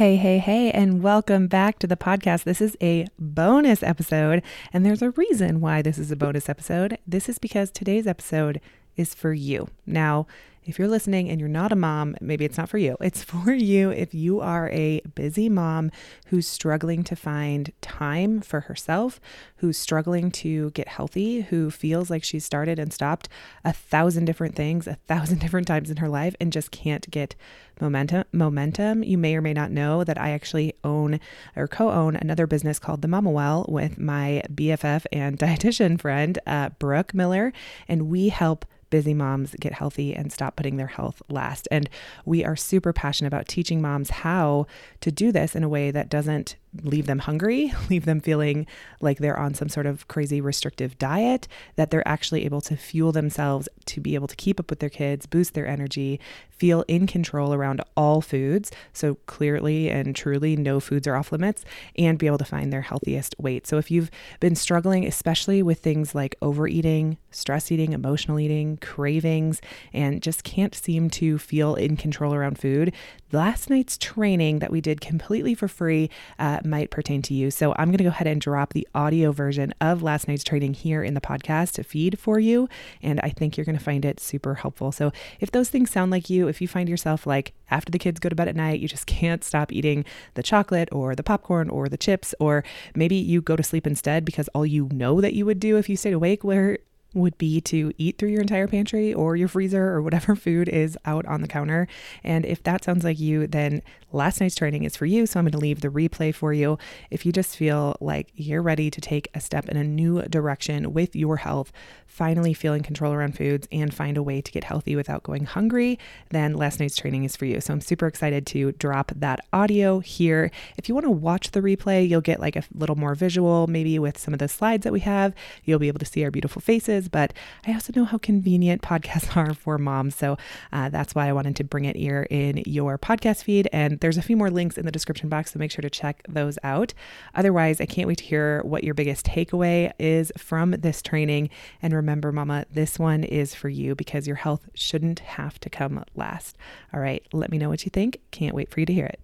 [0.00, 2.44] Hey, hey, hey, and welcome back to the podcast.
[2.44, 4.42] This is a bonus episode,
[4.72, 6.96] and there's a reason why this is a bonus episode.
[7.06, 8.62] This is because today's episode
[8.96, 9.68] is for you.
[9.84, 10.26] Now,
[10.64, 12.96] if you're listening and you're not a mom, maybe it's not for you.
[13.00, 15.90] It's for you if you are a busy mom
[16.26, 19.20] who's struggling to find time for herself,
[19.56, 23.28] who's struggling to get healthy, who feels like she's started and stopped
[23.64, 27.34] a thousand different things a thousand different times in her life and just can't get
[27.80, 29.02] momentum momentum.
[29.02, 31.20] You may or may not know that I actually own
[31.56, 36.70] or co-own another business called The Mama Well with my BFF and dietitian friend, uh,
[36.78, 37.52] Brooke Miller,
[37.88, 41.66] and we help busy moms get healthy and stop putting their health last.
[41.70, 41.88] And
[42.24, 44.66] we are super passionate about teaching moms how
[45.00, 48.66] to do this in a way that doesn't leave them hungry, leave them feeling
[49.00, 53.12] like they're on some sort of crazy restrictive diet, that they're actually able to fuel
[53.12, 56.20] themselves to be able to keep up with their kids, boost their energy,
[56.50, 58.70] feel in control around all foods.
[58.92, 61.64] So clearly and truly, no foods are off limits,
[61.96, 63.66] and be able to find their healthiest weight.
[63.66, 69.60] So if you've been struggling, especially with things like overeating, stress eating, emotional eating, cravings,
[69.92, 72.92] and just can't seem to feel in control around food,
[73.32, 76.10] last night's training that we did completely for free.
[76.38, 77.50] Uh, that might pertain to you.
[77.50, 80.74] So I'm going to go ahead and drop the audio version of last night's training
[80.74, 82.68] here in the podcast feed for you.
[83.02, 84.92] And I think you're going to find it super helpful.
[84.92, 88.20] So if those things sound like you, if you find yourself like after the kids
[88.20, 91.70] go to bed at night, you just can't stop eating the chocolate or the popcorn
[91.70, 92.62] or the chips, or
[92.94, 95.88] maybe you go to sleep instead because all you know that you would do if
[95.88, 96.78] you stayed awake where
[97.14, 100.96] would be to eat through your entire pantry or your freezer or whatever food is
[101.04, 101.88] out on the counter.
[102.22, 105.26] And if that sounds like you, then last night's training is for you.
[105.26, 106.78] So I'm going to leave the replay for you.
[107.10, 110.92] If you just feel like you're ready to take a step in a new direction
[110.92, 111.72] with your health,
[112.06, 115.44] finally feel in control around foods and find a way to get healthy without going
[115.44, 115.98] hungry,
[116.30, 117.60] then last night's training is for you.
[117.60, 120.50] So I'm super excited to drop that audio here.
[120.76, 123.98] If you want to watch the replay, you'll get like a little more visual, maybe
[123.98, 125.34] with some of the slides that we have.
[125.64, 127.32] You'll be able to see our beautiful faces, but
[127.66, 130.14] I also know how convenient podcasts are for moms.
[130.14, 130.36] So
[130.72, 133.68] uh, that's why I wanted to bring it here in your podcast feed.
[133.72, 136.22] And there's a few more links in the description box, so make sure to check
[136.28, 136.94] those out.
[137.34, 141.50] Otherwise, I can't wait to hear what your biggest takeaway is from this training.
[141.82, 146.04] And remember, Mama, this one is for you because your health shouldn't have to come
[146.14, 146.56] last.
[146.92, 148.20] All right, let me know what you think.
[148.30, 149.20] Can't wait for you to hear it.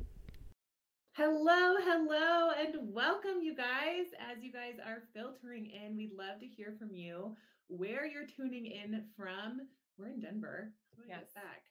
[1.12, 4.06] Hello, hello, and welcome, you guys.
[4.30, 7.34] As you guys are filtering in, we'd love to hear from you
[7.68, 9.60] where you're tuning in from.
[9.98, 10.72] We're in Denver.
[11.08, 11.24] Yes.
[11.34, 11.62] back.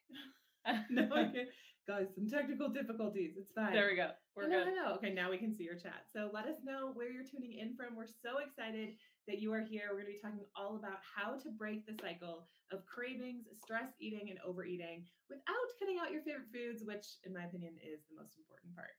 [0.90, 1.50] no, I can't.
[1.88, 3.38] Guys, some technical difficulties.
[3.38, 3.74] It's fine.
[3.74, 4.10] There we go.
[4.34, 4.74] We're hello, good.
[4.74, 4.96] Hello.
[4.98, 6.10] Okay, now we can see your chat.
[6.10, 7.94] So let us know where you're tuning in from.
[7.94, 8.98] We're so excited
[9.28, 9.94] that you are here.
[9.94, 13.94] We're going to be talking all about how to break the cycle of cravings, stress
[14.02, 18.18] eating, and overeating without cutting out your favorite foods, which, in my opinion, is the
[18.18, 18.98] most important part.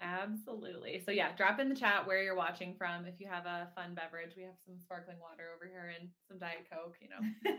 [0.00, 1.02] Absolutely.
[1.04, 3.04] So yeah, drop in the chat where you're watching from.
[3.04, 6.38] If you have a fun beverage, we have some sparkling water over here and some
[6.38, 7.18] Diet Coke, you know,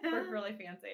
[0.09, 0.93] we're really fancy.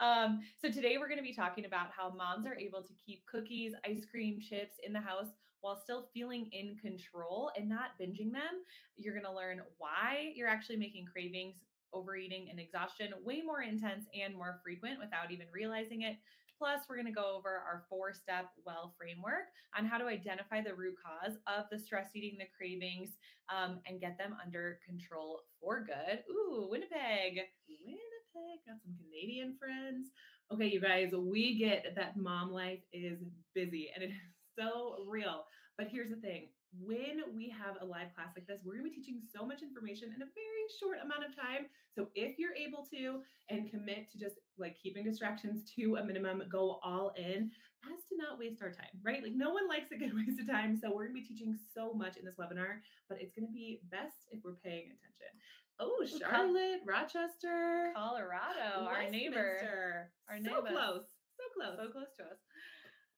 [0.00, 3.26] Um, so today we're going to be talking about how moms are able to keep
[3.26, 5.28] cookies, ice cream, chips in the house
[5.60, 8.64] while still feeling in control and not binging them.
[8.96, 11.56] You're going to learn why you're actually making cravings,
[11.92, 16.16] overeating, and exhaustion way more intense and more frequent without even realizing it.
[16.60, 20.60] Plus, we're going to go over our four step well framework on how to identify
[20.60, 23.16] the root cause of the stress eating, the cravings,
[23.48, 26.20] um, and get them under control for good.
[26.30, 27.40] Ooh, Winnipeg.
[27.66, 28.60] Winnipeg.
[28.66, 30.08] Got some Canadian friends.
[30.52, 33.18] Okay, you guys, we get that mom life is
[33.54, 34.16] busy and it is
[34.58, 35.44] so real.
[35.78, 36.48] But here's the thing
[36.78, 39.62] when we have a live class like this, we're going to be teaching so much
[39.62, 41.66] information in a very short amount of time.
[41.94, 46.42] So if you're able to and commit to just like keeping distractions to a minimum,
[46.50, 47.50] go all in
[47.82, 49.22] as to not waste our time, right?
[49.22, 50.78] Like no one likes a good waste of time.
[50.78, 53.52] So we're going to be teaching so much in this webinar, but it's going to
[53.52, 55.32] be best if we're paying attention.
[55.80, 60.10] Oh, Charlotte, Rochester, Colorado, our neighbor.
[60.28, 60.68] Our so neighbor.
[60.68, 61.08] close.
[61.40, 61.76] So close.
[61.80, 62.38] So close to us.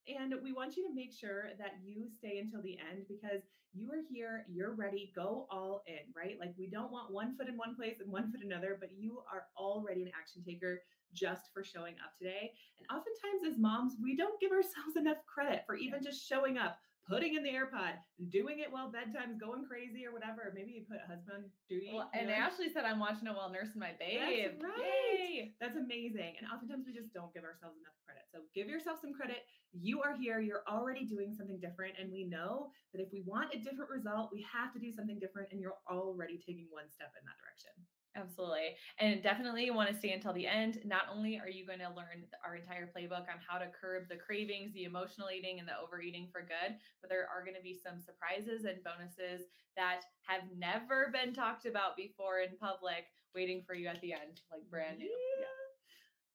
[0.09, 3.91] And we want you to make sure that you stay until the end because you
[3.91, 6.37] are here, you're ready, go all in, right?
[6.39, 9.23] Like we don't want one foot in one place and one foot another, but you
[9.33, 10.83] are already an action taker
[11.15, 12.53] just for showing up today.
[12.79, 16.79] And oftentimes as moms, we don't give ourselves enough credit for even just showing up,
[17.09, 17.99] putting in the AirPod,
[18.31, 20.53] doing it while bedtime's going crazy or whatever.
[20.55, 21.91] Maybe you put husband duty.
[21.93, 22.35] Well, and know?
[22.35, 24.59] Ashley said I'm watching it while nursing my babe.
[24.61, 25.19] That's right.
[25.19, 25.55] Yay.
[25.61, 26.39] That's amazing.
[26.39, 28.23] And oftentimes we just don't give ourselves enough credit.
[28.31, 29.43] So give yourself some credit.
[29.73, 30.41] You are here.
[30.41, 31.95] You're already doing something different.
[31.99, 35.19] And we know that if we want a different result, we have to do something
[35.19, 35.51] different.
[35.51, 37.75] And you're already taking one step in that direction.
[38.15, 38.77] Absolutely.
[38.99, 40.79] And definitely want to stay until the end.
[40.85, 44.17] Not only are you going to learn our entire playbook on how to curb the
[44.17, 47.75] cravings, the emotional eating, and the overeating for good, but there are going to be
[47.75, 53.75] some surprises and bonuses that have never been talked about before in public waiting for
[53.75, 55.07] you at the end, like brand new.
[55.41, 55.62] Yeah.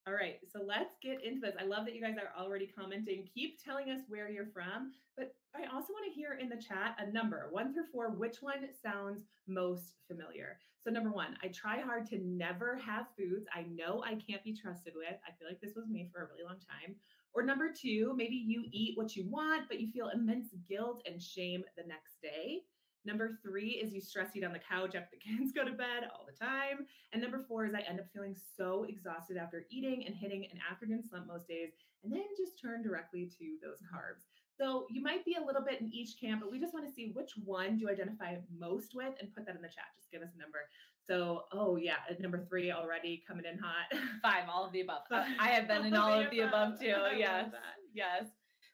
[0.07, 1.55] All right, so let's get into this.
[1.59, 3.27] I love that you guys are already commenting.
[3.33, 6.95] Keep telling us where you're from, but I also want to hear in the chat
[6.97, 10.59] a number one through four, which one sounds most familiar.
[10.81, 14.55] So, number one, I try hard to never have foods I know I can't be
[14.55, 15.19] trusted with.
[15.27, 16.95] I feel like this was me for a really long time.
[17.33, 21.21] Or number two, maybe you eat what you want, but you feel immense guilt and
[21.21, 22.61] shame the next day.
[23.07, 26.11] Number three is you stress eat on the couch after the kids go to bed
[26.13, 26.85] all the time.
[27.13, 30.59] And number four is I end up feeling so exhausted after eating and hitting an
[30.69, 31.69] afternoon slump most days,
[32.03, 34.27] and then just turn directly to those carbs.
[34.59, 36.91] So you might be a little bit in each camp, but we just want to
[36.91, 39.95] see which one do you identify most with and put that in the chat.
[39.95, 40.59] Just give us a number.
[41.07, 43.97] So, oh yeah, number three already coming in hot.
[44.21, 45.03] Five, all of the above.
[45.11, 46.95] I have been in all of the above too.
[47.17, 47.51] Yes.
[47.93, 48.25] Yes.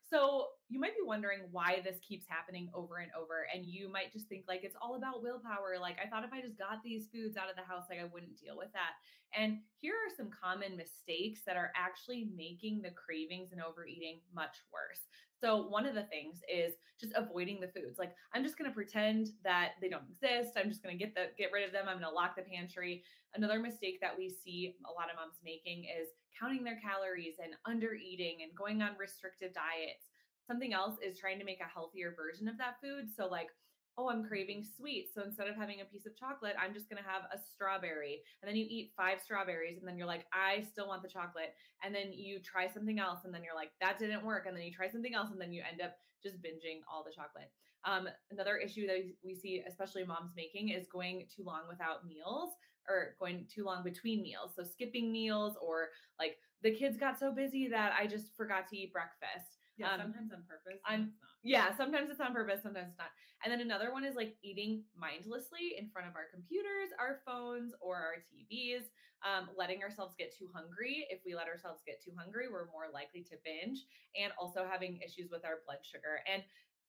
[0.10, 3.48] So you might be wondering why this keeps happening over and over.
[3.54, 5.78] And you might just think like it's all about willpower.
[5.80, 8.10] Like I thought if I just got these foods out of the house, like I
[8.12, 8.98] wouldn't deal with that.
[9.38, 14.62] And here are some common mistakes that are actually making the cravings and overeating much
[14.72, 15.06] worse.
[15.42, 18.00] So one of the things is just avoiding the foods.
[18.00, 20.56] Like I'm just going to pretend that they don't exist.
[20.56, 21.86] I'm just going to get the get rid of them.
[21.90, 23.04] I'm going to lock the pantry.
[23.36, 27.54] Another mistake that we see a lot of moms making is counting their calories and
[27.66, 30.13] under eating and going on restrictive diets
[30.48, 33.10] Something else is trying to make a healthier version of that food.
[33.16, 33.50] So, like,
[33.98, 35.10] oh, I'm craving sweet.
[35.14, 38.22] So instead of having a piece of chocolate, I'm just going to have a strawberry.
[38.42, 41.54] And then you eat five strawberries and then you're like, I still want the chocolate.
[41.84, 44.46] And then you try something else and then you're like, that didn't work.
[44.48, 47.14] And then you try something else and then you end up just binging all the
[47.14, 47.52] chocolate.
[47.86, 52.54] Um, another issue that we see, especially moms making, is going too long without meals
[52.90, 54.54] or going too long between meals.
[54.56, 58.78] So skipping meals or like the kids got so busy that I just forgot to
[58.78, 59.53] eat breakfast.
[59.78, 60.80] Yeah, um, sometimes on purpose.
[60.86, 63.12] I'm yeah, sometimes it's on purpose, sometimes it's not.
[63.44, 67.74] And then another one is like eating mindlessly in front of our computers, our phones,
[67.82, 68.88] or our TVs,
[69.28, 71.06] um, letting ourselves get too hungry.
[71.10, 73.84] If we let ourselves get too hungry, we're more likely to binge,
[74.16, 76.24] and also having issues with our blood sugar.
[76.32, 76.44] And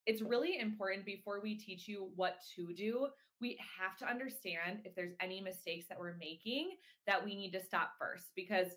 [0.07, 3.09] it's really important before we teach you what to do,
[3.41, 6.77] we have to understand if there's any mistakes that we're making
[7.07, 8.69] that we need to stop first because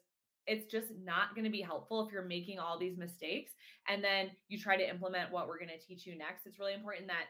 [0.47, 3.51] it's just not going to be helpful if you're making all these mistakes
[3.87, 6.45] and then you try to implement what we're going to teach you next.
[6.45, 7.25] It's really important that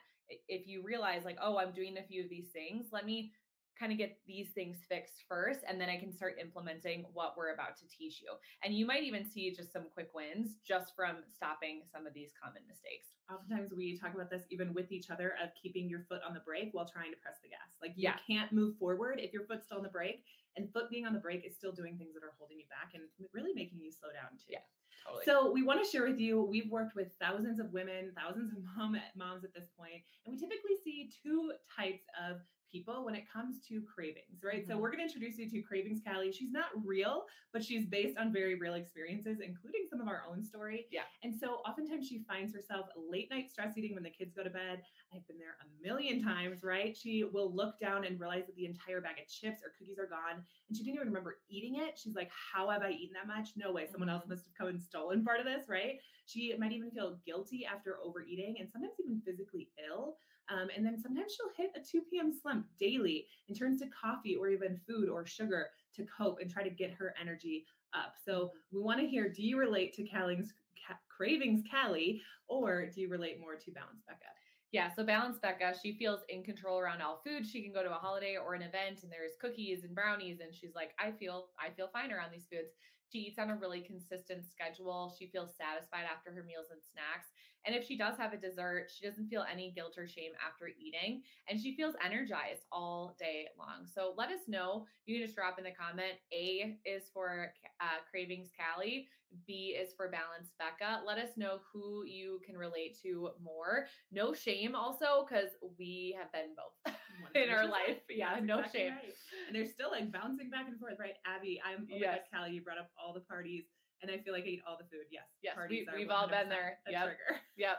[0.48, 3.32] if you realize, like, oh, I'm doing a few of these things, let me
[3.80, 7.54] kind of get these things fixed first and then I can start implementing what we're
[7.54, 8.34] about to teach you.
[8.64, 12.32] And you might even see just some quick wins just from stopping some of these
[12.42, 13.14] common mistakes.
[13.32, 16.40] Oftentimes we talk about this even with each other of keeping your foot on the
[16.40, 17.78] brake while trying to press the gas.
[17.82, 18.18] Like you yeah.
[18.26, 20.24] can't move forward if your foot's still on the brake
[20.58, 22.94] and foot being on the brake is still doing things that are holding you back
[22.94, 24.50] and really making you slow down too.
[24.50, 24.66] Yeah.
[25.06, 25.24] Totally.
[25.26, 28.60] So we want to share with you, we've worked with thousands of women, thousands of
[28.76, 32.42] mom, moms at this point, and we typically see two types of
[32.72, 34.62] people when it comes to cravings, right?
[34.64, 34.72] Mm-hmm.
[34.72, 36.32] So we're going to introduce you to Cravings Callie.
[36.32, 40.44] She's not real, but she's based on very real experiences, including some of our own
[40.44, 40.86] story.
[40.92, 41.02] Yeah.
[41.24, 44.50] And so oftentimes she finds herself late night stress eating when the kids go to
[44.50, 44.82] bed.
[45.14, 46.96] I've been there a million times, right?
[46.96, 50.08] She will look down and realize that the entire bag of chips or cookies are
[50.08, 51.98] gone and she didn't even remember eating it.
[51.98, 53.50] She's like, How have I eaten that much?
[53.56, 53.88] No way.
[53.90, 54.34] Someone else mm-hmm.
[54.34, 56.00] must have come and stolen part of this, right?
[56.26, 60.18] She might even feel guilty after overeating and sometimes even physically ill.
[60.50, 62.32] Um, and then sometimes she'll hit a 2 p.m.
[62.32, 66.64] slump daily and turns to coffee or even food or sugar to cope and try
[66.64, 68.14] to get her energy up.
[68.26, 70.54] So we want to hear do you relate to Calling's
[70.88, 74.32] ca- cravings, Callie, or do you relate more to Balance Becca?
[74.72, 77.48] Yeah, so Balance Becca, she feels in control around all food.
[77.48, 80.54] She can go to a holiday or an event and there's cookies and brownies and
[80.54, 82.72] she's like, I feel I feel fine around these foods.
[83.12, 85.16] She eats on a really consistent schedule.
[85.18, 87.28] She feels satisfied after her meals and snacks.
[87.66, 90.70] And if she does have a dessert, she doesn't feel any guilt or shame after
[90.70, 91.24] eating.
[91.50, 93.86] And she feels energized all day long.
[93.94, 94.86] So let us know.
[95.06, 96.14] You can just drop in the comment.
[96.32, 99.08] A is for uh, Cravings Callie.
[99.46, 101.02] B is for Balance Becca.
[101.06, 103.88] Let us know who you can relate to more.
[104.12, 106.94] No shame also, because we have been both
[107.36, 108.02] in our life.
[108.10, 108.94] Yeah, That's no exactly shame.
[108.94, 109.46] Right.
[109.48, 111.20] And they're still like bouncing back and forth, right?
[111.28, 112.26] Abby, I'm oh yes.
[112.32, 113.66] God, Callie, you brought up all the parties,
[114.02, 115.06] and I feel like I eat all the food.
[115.12, 116.80] Yes, yes, parties we, have all been there.
[116.88, 117.04] A yep.
[117.04, 117.32] trigger.
[117.58, 117.78] Yep.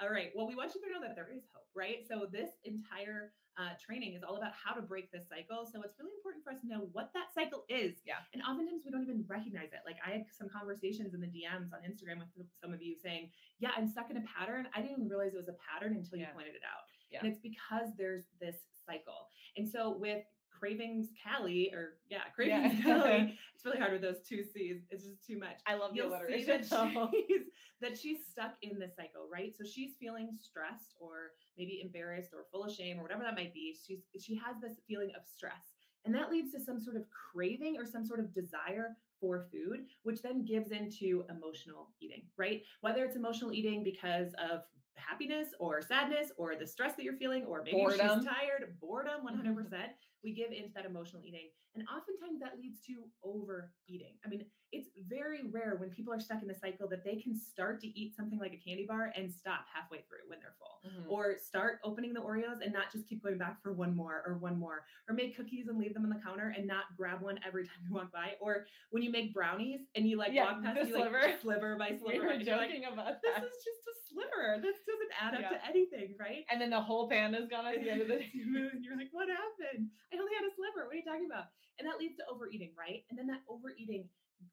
[0.00, 0.30] All right.
[0.34, 2.02] Well, we want you to know that there is hope, right?
[2.08, 5.62] So this entire uh, training is all about how to break this cycle.
[5.62, 8.02] So it's really important for us to know what that cycle is.
[8.02, 8.18] Yeah.
[8.34, 9.86] And oftentimes we don't even recognize it.
[9.86, 13.30] Like I had some conversations in the DMs on Instagram with some of you saying,
[13.62, 14.66] "Yeah, I'm stuck in a pattern.
[14.74, 16.34] I didn't even realize it was a pattern until you yeah.
[16.34, 17.20] pointed it out." Yeah.
[17.22, 18.56] And it's because there's this
[18.86, 19.28] cycle.
[19.56, 22.98] And so with cravings Callie or yeah, cravings yeah.
[23.00, 23.38] Callie.
[23.54, 24.82] It's really hard with those two C's.
[24.90, 25.60] It's just too much.
[25.66, 26.64] I love the You'll alliteration.
[26.64, 27.40] See that, she's,
[27.80, 29.54] that she's stuck in the cycle, right?
[29.56, 33.54] So she's feeling stressed or maybe embarrassed or full of shame or whatever that might
[33.54, 33.76] be.
[33.86, 35.74] She's she has this feeling of stress.
[36.06, 39.86] And that leads to some sort of craving or some sort of desire for food,
[40.02, 42.62] which then gives into emotional eating, right?
[42.82, 44.64] Whether it's emotional eating because of
[44.96, 48.20] happiness or sadness or the stress that you're feeling, or maybe boredom.
[48.20, 49.44] she's tired, boredom, 100%.
[49.44, 49.54] Mm-hmm.
[49.54, 49.92] percent
[50.24, 51.52] we give into that emotional eating.
[51.76, 54.16] And oftentimes that leads to overeating.
[54.24, 57.38] I mean, it's very rare when people are stuck in the cycle that they can
[57.38, 60.82] start to eat something like a candy bar and stop halfway through when they're full,
[60.82, 61.10] mm-hmm.
[61.10, 64.34] or start opening the Oreos and not just keep going back for one more or
[64.38, 67.38] one more, or make cookies and leave them on the counter and not grab one
[67.46, 70.64] every time you walk by, or when you make brownies and you like yeah, walk
[70.64, 71.20] past you sliver.
[71.22, 72.18] like sliver by sliver.
[72.18, 74.58] We were joking like, about this is just a sliver.
[74.60, 75.58] This doesn't add up yeah.
[75.58, 76.44] to anything, right?
[76.50, 78.30] And then the whole pan is gone at the end of the day.
[78.34, 79.90] and you're like, what happened?
[80.14, 80.86] I only had a sliver.
[80.86, 81.50] What are you talking about?
[81.78, 83.02] And that leads to overeating, right?
[83.10, 84.08] And then that overeating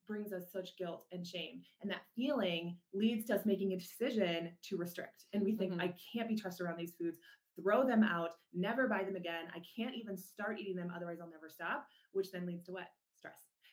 [0.08, 1.62] brings us such guilt and shame.
[1.82, 5.26] And that feeling leads to us making a decision to restrict.
[5.34, 5.82] And we think, mm-hmm.
[5.82, 7.18] I can't be trusted around these foods,
[7.62, 9.46] throw them out, never buy them again.
[9.54, 12.88] I can't even start eating them, otherwise, I'll never stop, which then leads to what?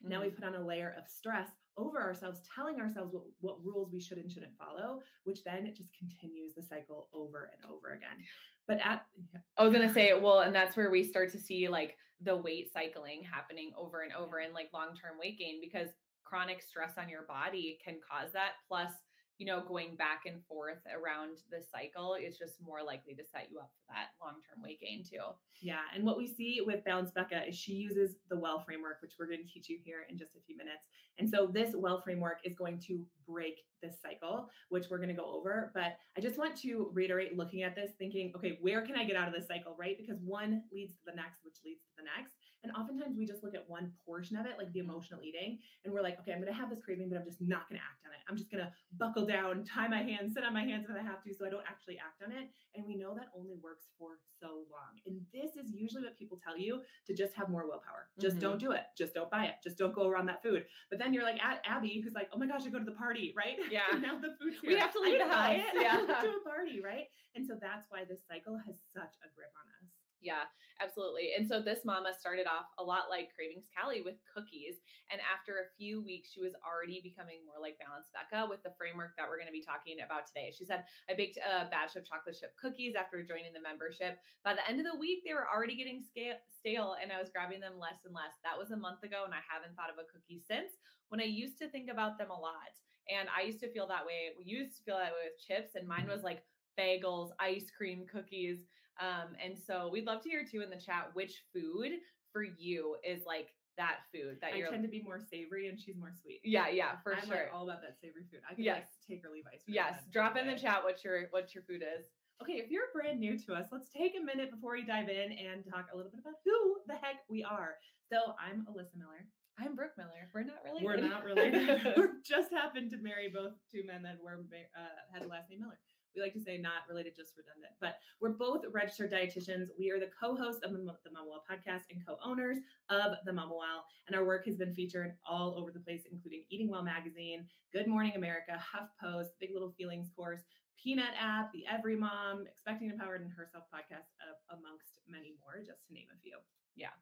[0.02, 0.12] Mm-hmm.
[0.12, 0.42] Now we mm-hmm.
[0.42, 4.18] put on a layer of stress over ourselves, telling ourselves what, what rules we should
[4.18, 8.18] and shouldn't follow, which then it just continues the cycle over and over again.
[8.66, 9.40] But at, yeah.
[9.56, 12.72] I was gonna say, well, and that's where we start to see like the weight
[12.72, 15.88] cycling happening over and over in like long term weight gain because
[16.24, 18.52] chronic stress on your body can cause that.
[18.68, 18.90] Plus,
[19.38, 23.46] you know, going back and forth around the cycle is just more likely to set
[23.50, 25.22] you up for that long term weight gain too.
[25.62, 25.86] Yeah.
[25.94, 29.26] And what we see with Balance Becca is she uses the well framework, which we're
[29.26, 30.82] going to teach you here in just a few minutes.
[31.18, 35.14] And so this well framework is going to break this cycle, which we're going to
[35.14, 35.70] go over.
[35.72, 39.16] But I just want to reiterate looking at this, thinking, okay, where can I get
[39.16, 39.96] out of this cycle, right?
[39.98, 42.34] Because one leads to the next, which leads to the next.
[42.64, 45.94] And oftentimes we just look at one portion of it, like the emotional eating, and
[45.94, 47.86] we're like, okay, I'm going to have this craving, but I'm just not going to
[47.86, 48.22] act on it.
[48.28, 51.02] I'm just going to buckle down, tie my hands, sit on my hands if I
[51.02, 52.50] have to, so I don't actually act on it.
[52.74, 54.98] And we know that only works for so long.
[55.06, 58.10] And this is usually what people tell you to just have more willpower.
[58.18, 58.58] Just mm-hmm.
[58.58, 58.90] don't do it.
[58.96, 59.62] Just don't buy it.
[59.62, 60.64] Just don't go around that food.
[60.90, 62.98] But then you're like at Abby, who's like, oh my gosh, I go to the
[62.98, 63.56] party, right?
[63.70, 63.84] Yeah.
[64.00, 64.70] now the food's here.
[64.72, 65.60] We have to leave the house.
[65.74, 66.00] Yeah.
[66.00, 67.06] to a party, right?
[67.36, 69.77] And so that's why this cycle has such a grip on us.
[70.18, 70.50] Yeah,
[70.82, 71.30] absolutely.
[71.38, 74.82] And so this mama started off a lot like Cravings Callie with cookies.
[75.14, 78.74] And after a few weeks, she was already becoming more like Balanced Becca with the
[78.74, 80.50] framework that we're going to be talking about today.
[80.50, 84.18] She said, I baked a batch of chocolate chip cookies after joining the membership.
[84.42, 87.62] By the end of the week, they were already getting stale and I was grabbing
[87.62, 88.34] them less and less.
[88.42, 90.74] That was a month ago, and I haven't thought of a cookie since
[91.14, 92.74] when I used to think about them a lot.
[93.06, 94.34] And I used to feel that way.
[94.36, 96.42] We used to feel that way with chips, and mine was like
[96.76, 98.58] bagels, ice cream, cookies.
[99.00, 101.92] Um, and so we'd love to hear too in the chat which food
[102.32, 105.78] for you is like that food that I you're tend to be more savory and
[105.78, 106.40] she's more sweet.
[106.42, 107.46] Yeah, yeah, for I'm sure.
[107.46, 108.40] Like all about that savory food.
[108.50, 108.76] I can yes.
[108.76, 109.76] like take or leave ice cream.
[109.76, 110.02] Yes.
[110.12, 112.06] Drop in the chat what your what your food is.
[112.42, 115.32] Okay, if you're brand new to us, let's take a minute before we dive in
[115.34, 117.78] and talk a little bit about who the heck we are.
[118.10, 119.26] So I'm Alyssa Miller.
[119.58, 120.30] I'm Brooke Miller.
[120.34, 120.86] We're not related.
[120.86, 121.82] We're not related.
[121.96, 125.60] we just happened to marry both two men that were uh, had the last name
[125.60, 125.78] Miller
[126.14, 127.72] we like to say not related, just redundant.
[127.80, 129.68] But we're both registered dietitians.
[129.78, 132.58] We are the co-hosts of the Mama Well podcast and co-owners
[132.90, 136.44] of the Mama Well, and our work has been featured all over the place, including
[136.50, 140.42] Eating Well magazine, Good Morning America, HuffPost, Big Little Feelings course,
[140.82, 145.86] Peanut app, the Every Mom, Expecting Empowered, and Herself podcast, uh, amongst many more, just
[145.86, 146.36] to name a few.
[146.76, 146.94] Yeah.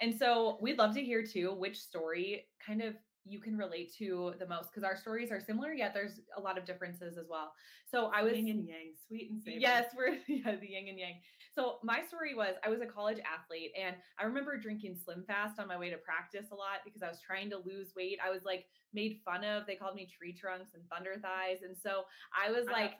[0.00, 2.94] And so we'd love to hear too which story kind of
[3.26, 6.58] you can relate to the most because our stories are similar, yet there's a lot
[6.58, 7.52] of differences as well.
[7.90, 9.60] So I was yin and yang, sweet and savory.
[9.60, 11.14] Yes, we're yeah, the yin and yang.
[11.54, 15.58] So my story was I was a college athlete and I remember drinking Slim Fast
[15.58, 18.18] on my way to practice a lot because I was trying to lose weight.
[18.24, 19.66] I was like made fun of.
[19.66, 21.62] They called me tree trunks and thunder thighs.
[21.62, 22.04] And so
[22.34, 22.92] I was I like,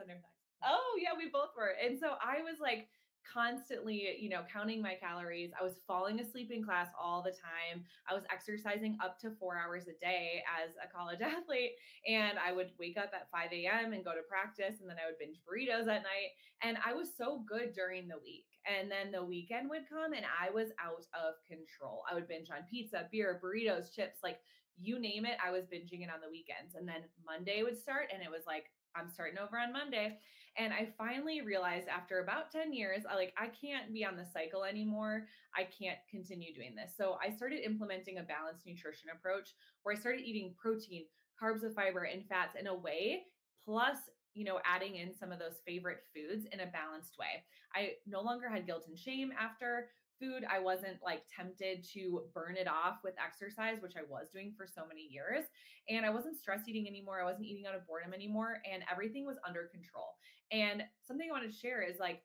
[0.64, 1.75] oh yeah, we both were.
[1.85, 2.88] And so I was like,
[3.31, 5.50] constantly, you know, counting my calories.
[5.59, 7.85] I was falling asleep in class all the time.
[8.09, 11.73] I was exercising up to four hours a day as a college athlete.
[12.09, 13.93] And I would wake up at 5 a.m.
[13.93, 14.81] and go to practice.
[14.81, 16.35] And then I would binge burritos at night.
[16.62, 18.47] And I was so good during the week.
[18.64, 22.02] And then the weekend would come and I was out of control.
[22.11, 24.38] I would binge on pizza, beer, burritos, chips, like
[24.81, 25.37] you name it.
[25.45, 26.75] I was binging it on the weekends.
[26.75, 30.19] And then Monday would start and it was like, I'm starting over on Monday.
[30.56, 34.25] And I finally realized after about 10 years, I like I can't be on the
[34.25, 35.26] cycle anymore.
[35.56, 36.92] I can't continue doing this.
[36.96, 39.50] So I started implementing a balanced nutrition approach
[39.82, 41.06] where I started eating protein,
[41.42, 43.23] carbs with fiber, and fats in a way,
[43.64, 43.99] plus
[44.34, 47.44] you know, adding in some of those favorite foods in a balanced way.
[47.75, 49.88] I no longer had guilt and shame after
[50.20, 50.44] food.
[50.50, 54.66] I wasn't like tempted to burn it off with exercise, which I was doing for
[54.66, 55.44] so many years.
[55.88, 57.20] And I wasn't stress eating anymore.
[57.20, 58.58] I wasn't eating out of boredom anymore.
[58.70, 60.18] And everything was under control.
[60.53, 62.23] And something I wanted to share is like,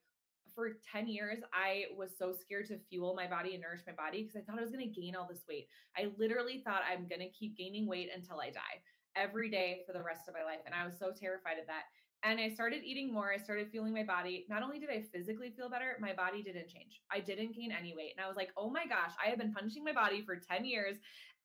[0.55, 4.23] for 10 years, I was so scared to fuel my body and nourish my body
[4.23, 5.67] because I thought I was going to gain all this weight.
[5.97, 8.83] I literally thought I'm going to keep gaining weight until I die
[9.15, 10.59] every day for the rest of my life.
[10.65, 11.83] And I was so terrified of that.
[12.23, 13.31] And I started eating more.
[13.31, 14.45] I started feeling my body.
[14.49, 16.99] Not only did I physically feel better, my body didn't change.
[17.09, 18.13] I didn't gain any weight.
[18.17, 20.65] And I was like, oh my gosh, I have been punishing my body for 10
[20.65, 20.97] years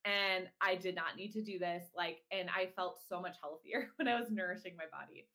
[0.04, 1.84] and I did not need to do this.
[1.96, 5.26] Like, and I felt so much healthier when I was nourishing my body.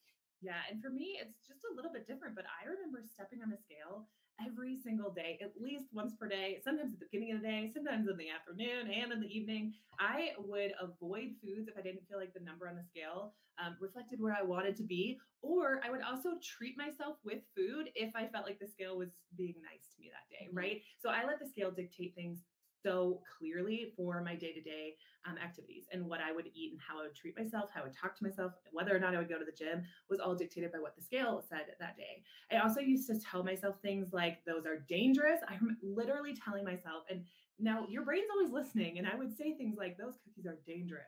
[0.41, 0.59] Yeah.
[0.71, 3.59] And for me, it's just a little bit different, but I remember stepping on the
[3.59, 4.07] scale
[4.39, 7.71] every single day, at least once per day, sometimes at the beginning of the day,
[7.73, 9.73] sometimes in the afternoon and in the evening.
[9.99, 13.75] I would avoid foods if I didn't feel like the number on the scale um,
[13.79, 15.19] reflected where I wanted to be.
[15.41, 19.09] Or I would also treat myself with food if I felt like the scale was
[19.37, 20.57] being nice to me that day, mm-hmm.
[20.57, 20.81] right?
[20.99, 22.39] So I let the scale dictate things
[22.83, 24.95] so clearly for my day to day
[25.37, 27.95] activities and what I would eat and how I would treat myself, how I would
[27.95, 30.71] talk to myself, whether or not I would go to the gym was all dictated
[30.71, 32.23] by what the scale said that day.
[32.51, 35.39] I also used to tell myself things like, those are dangerous.
[35.47, 37.23] I'm literally telling myself, and
[37.59, 38.97] now your brain's always listening.
[38.97, 41.03] And I would say things like, those cookies are dangerous.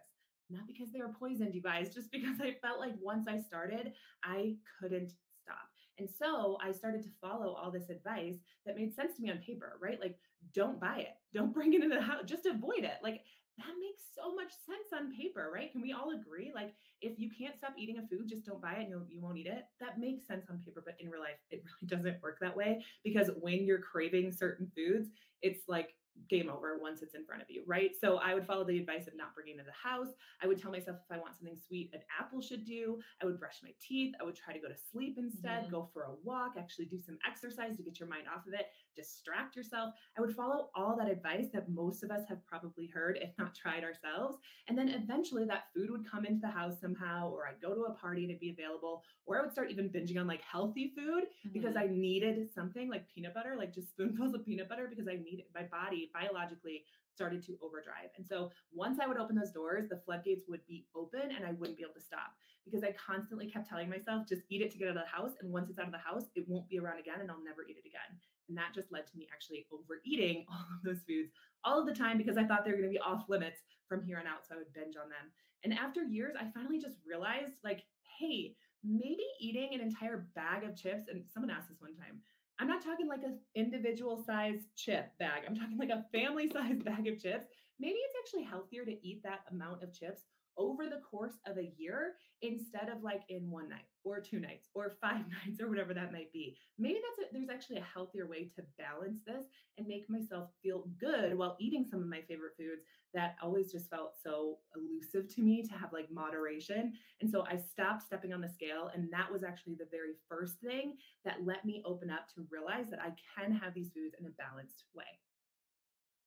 [0.49, 3.93] Not because they were poisoned, you guys, just because I felt like once I started,
[4.23, 5.11] I couldn't
[5.43, 5.69] stop.
[5.97, 8.35] And so I started to follow all this advice
[8.65, 9.99] that made sense to me on paper, right?
[9.99, 10.17] Like,
[10.53, 12.97] don't buy it, don't bring it into the house, just avoid it.
[13.03, 13.21] Like,
[13.57, 15.71] that makes so much sense on paper, right?
[15.71, 16.51] Can we all agree?
[16.53, 19.21] Like, if you can't stop eating a food, just don't buy it and you, you
[19.21, 19.65] won't eat it.
[19.79, 22.83] That makes sense on paper, but in real life, it really doesn't work that way
[23.03, 25.09] because when you're craving certain foods,
[25.41, 25.95] it's like
[26.29, 27.91] game over once it's in front of you, right?
[27.99, 30.13] So I would follow the advice of not bringing it to the house.
[30.41, 32.99] I would tell myself if I want something sweet, an apple should do.
[33.21, 34.13] I would brush my teeth.
[34.21, 35.71] I would try to go to sleep instead, mm-hmm.
[35.71, 38.67] go for a walk, actually do some exercise to get your mind off of it,
[38.95, 39.93] distract yourself.
[40.17, 43.55] I would follow all that advice that most of us have probably heard, if not
[43.55, 44.37] tried ourselves.
[44.67, 47.83] And then eventually that food would come into the house somehow, or I'd go to
[47.83, 50.93] a party and it'd be available, or I would start even binging on like healthy
[50.95, 51.53] food mm-hmm.
[51.53, 55.15] because I needed something like peanut butter, like just spoonfuls of peanut butter because I
[55.23, 58.09] needed my body biologically started to overdrive.
[58.17, 61.51] And so once I would open those doors, the floodgates would be open and I
[61.51, 62.33] wouldn't be able to stop
[62.65, 65.31] because I constantly kept telling myself, just eat it to get out of the house.
[65.41, 67.63] And once it's out of the house, it won't be around again and I'll never
[67.67, 68.17] eat it again.
[68.49, 71.31] And that just led to me actually overeating all of those foods
[71.63, 74.03] all of the time because I thought they were going to be off limits from
[74.03, 74.47] here on out.
[74.47, 75.31] So I would binge on them.
[75.63, 77.83] And after years, I finally just realized like,
[78.19, 82.19] hey, maybe eating an entire bag of chips, and someone asked this one time,
[82.61, 85.41] I'm not talking like an individual size chip bag.
[85.47, 87.47] I'm talking like a family size bag of chips.
[87.79, 90.21] Maybe it's actually healthier to eat that amount of chips
[90.61, 94.69] over the course of a year instead of like in one night or two nights
[94.75, 96.55] or five nights or whatever that might be.
[96.77, 99.45] Maybe that's a, there's actually a healthier way to balance this
[99.77, 103.89] and make myself feel good while eating some of my favorite foods that always just
[103.89, 106.93] felt so elusive to me to have like moderation.
[107.19, 110.59] And so I stopped stepping on the scale and that was actually the very first
[110.59, 110.95] thing
[111.25, 114.29] that let me open up to realize that I can have these foods in a
[114.37, 115.19] balanced way.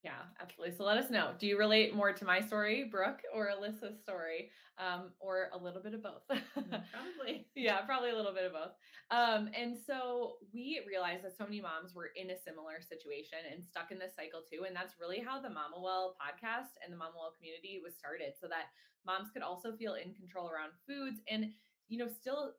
[0.05, 0.77] Yeah, absolutely.
[0.77, 1.33] So let us know.
[1.39, 5.81] Do you relate more to my story, Brooke, or Alyssa's story, um, or a little
[5.81, 6.21] bit of both?
[6.29, 6.45] Mm,
[6.93, 7.49] probably.
[7.57, 8.77] yeah, probably a little bit of both.
[9.11, 13.65] Um, and so we realized that so many moms were in a similar situation and
[13.65, 14.69] stuck in this cycle too.
[14.69, 18.37] And that's really how the Mama Well podcast and the Mama Well community was started,
[18.37, 18.69] so that
[19.09, 21.49] moms could also feel in control around foods and
[21.89, 22.53] you know still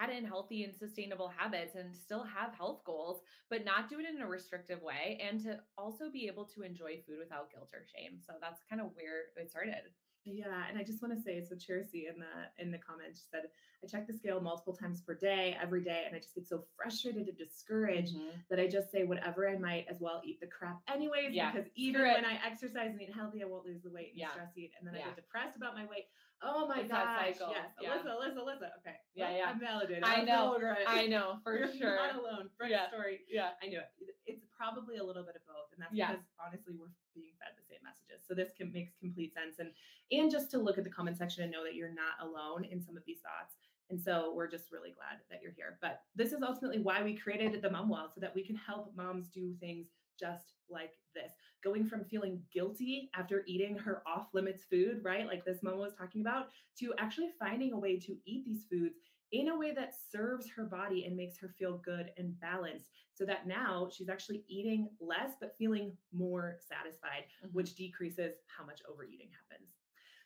[0.00, 4.06] add in healthy and sustainable habits and still have health goals, but not do it
[4.06, 7.84] in a restrictive way and to also be able to enjoy food without guilt or
[7.84, 8.18] shame.
[8.26, 9.90] So that's kind of where it started.
[10.26, 13.42] Yeah, and I just want to say, so Cherisi in the in the comments said,
[13.82, 16.64] I check the scale multiple times per day, every day, and I just get so
[16.76, 18.38] frustrated and discouraged mm-hmm.
[18.48, 21.32] that I just say whatever I might as well eat the crap anyways.
[21.32, 24.20] Yeah, because even when I exercise and eat healthy, I won't lose the weight and
[24.20, 24.30] yeah.
[24.32, 25.02] stress eat, and then yeah.
[25.02, 26.06] I get depressed about my weight.
[26.44, 27.40] Oh my it's gosh!
[27.40, 27.88] Yes, yeah.
[27.88, 28.68] Alyssa, Alyssa, Alyssa.
[28.84, 29.46] Okay, yeah, well, yeah.
[29.48, 30.04] I'm validated.
[30.04, 30.58] I know.
[30.60, 30.84] Right.
[30.86, 31.96] I know for You're sure.
[31.96, 32.50] Not alone.
[32.56, 32.88] Fresh yeah.
[32.88, 33.20] story.
[33.28, 33.88] Yeah, I knew it.
[34.26, 36.12] It's probably a little bit of both, and that's yeah.
[36.12, 38.22] because honestly, we're being fed the same messages.
[38.28, 39.72] So this can, makes complete sense, and
[40.12, 42.82] and just to look at the comment section and know that you're not alone in
[42.82, 43.56] some of these thoughts.
[43.90, 45.78] And so we're just really glad that you're here.
[45.80, 48.92] But this is ultimately why we created the Mom Well, so that we can help
[48.96, 51.32] moms do things just like this.
[51.64, 55.26] Going from feeling guilty after eating her off limits food, right?
[55.26, 56.48] Like this mom was talking about,
[56.78, 58.96] to actually finding a way to eat these foods
[59.32, 63.24] in a way that serves her body and makes her feel good and balanced so
[63.24, 67.52] that now she's actually eating less but feeling more satisfied mm-hmm.
[67.52, 69.73] which decreases how much overeating happens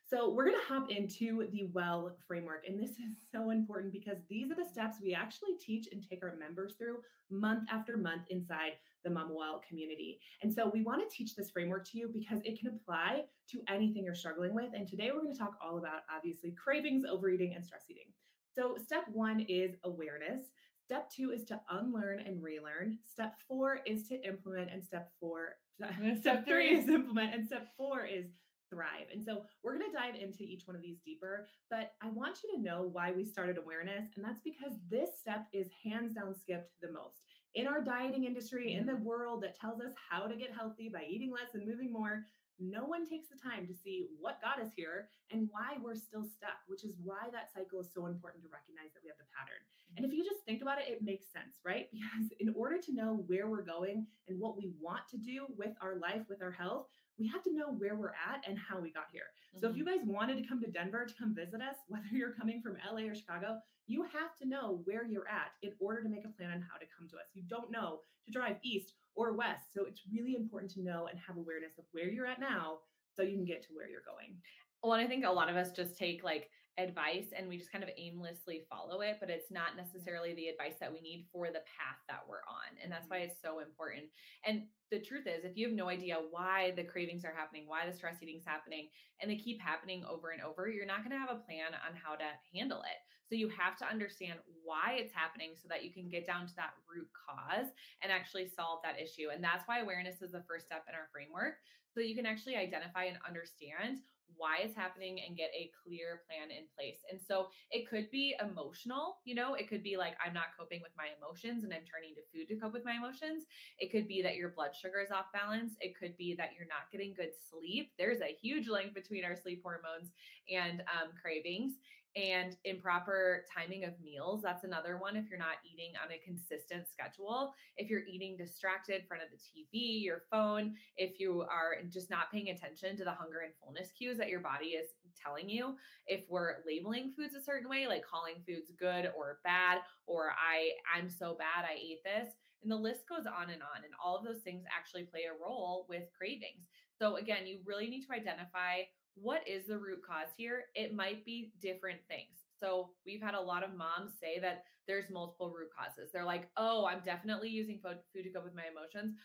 [0.09, 2.65] So, we're going to hop into the WELL framework.
[2.67, 6.23] And this is so important because these are the steps we actually teach and take
[6.23, 6.99] our members through
[7.31, 8.73] month after month inside
[9.05, 10.19] the Mama Well community.
[10.43, 13.61] And so, we want to teach this framework to you because it can apply to
[13.69, 14.71] anything you're struggling with.
[14.75, 18.11] And today, we're going to talk all about obviously cravings, overeating, and stress eating.
[18.55, 20.47] So, step one is awareness.
[20.87, 22.97] Step two is to unlearn and relearn.
[23.05, 25.57] Step four is to implement, and step four,
[26.21, 28.25] step three is implement, and step four is
[28.71, 29.09] thrive.
[29.13, 32.39] And so we're going to dive into each one of these deeper, but I want
[32.43, 34.05] you to know why we started awareness.
[34.17, 37.23] And that's because this step is hands down skipped the most.
[37.55, 41.05] In our dieting industry, in the world that tells us how to get healthy by
[41.09, 42.25] eating less and moving more,
[42.61, 46.25] no one takes the time to see what got us here and why we're still
[46.25, 49.31] stuck, which is why that cycle is so important to recognize that we have the
[49.31, 49.63] pattern.
[49.97, 51.89] And if you just think about it, it makes sense, right?
[51.99, 55.71] Because in order to know where we're going and what we want to do with
[55.81, 56.87] our life, with our health,
[57.19, 59.31] we have to know where we're at and how we got here.
[59.51, 59.61] Mm-hmm.
[59.61, 59.99] So if you mm-hmm.
[59.99, 63.09] guys wanted to come to Denver to come visit us, whether you're coming from LA
[63.09, 66.51] or Chicago, you have to know where you're at in order to make a plan
[66.51, 67.33] on how to come to us.
[67.35, 69.73] You don't know to drive east or west.
[69.75, 72.79] So it's really important to know and have awareness of where you're at now
[73.17, 74.37] so you can get to where you're going.
[74.83, 77.73] Well, and I think a lot of us just take like advice and we just
[77.73, 81.47] kind of aimlessly follow it, but it's not necessarily the advice that we need for
[81.49, 82.71] the path that we're on.
[82.83, 83.35] And that's why mm-hmm.
[83.35, 84.07] it's so important.
[84.47, 87.85] And the truth is, if you have no idea why the cravings are happening, why
[87.85, 88.89] the stress eating is happening,
[89.21, 91.99] and they keep happening over and over, you're not going to have a plan on
[91.99, 93.03] how to handle it.
[93.29, 96.57] So you have to understand why it's happening so that you can get down to
[96.57, 97.69] that root cause
[98.01, 99.29] and actually solve that issue.
[99.29, 101.61] And that's why awareness is the first step in our framework.
[101.93, 104.01] So you can actually identify and understand
[104.37, 107.01] why it's happening and get a clear plan in place.
[107.11, 110.81] And so it could be emotional, you know, it could be like I'm not coping
[110.83, 113.45] with my emotions and I'm turning to food to cope with my emotions.
[113.79, 115.75] It could be that your blood sugar is off balance.
[115.81, 117.93] It could be that you're not getting good sleep.
[117.99, 120.13] There's a huge link between our sleep hormones
[120.51, 121.75] and um, cravings
[122.17, 126.85] and improper timing of meals that's another one if you're not eating on a consistent
[126.91, 127.53] schedule.
[127.77, 132.11] If you're eating distracted in front of the tv your phone if you are just
[132.11, 134.89] not paying attention to the hunger and fullness cues that your body is
[135.23, 135.75] telling you.
[136.07, 140.71] If we're labeling foods a certain way like calling foods good or bad or i
[140.95, 144.17] i'm so bad i ate this and the list goes on and on and all
[144.17, 146.67] of those things actually play a role with cravings.
[146.99, 148.83] So again you really need to identify
[149.23, 150.65] what is the root cause here?
[150.75, 152.39] It might be different things.
[152.61, 156.11] So we've had a lot of moms say that there's multiple root causes.
[156.13, 159.17] They're like, oh, I'm definitely using food, to cope with my emotions.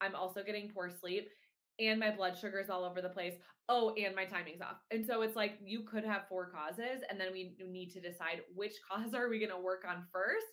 [0.00, 1.28] I'm also getting poor sleep
[1.78, 3.34] and my blood sugar is all over the place.
[3.68, 4.82] Oh, and my timing's off.
[4.90, 8.42] And so it's like you could have four causes, and then we need to decide
[8.54, 10.46] which cause are we going to work on first.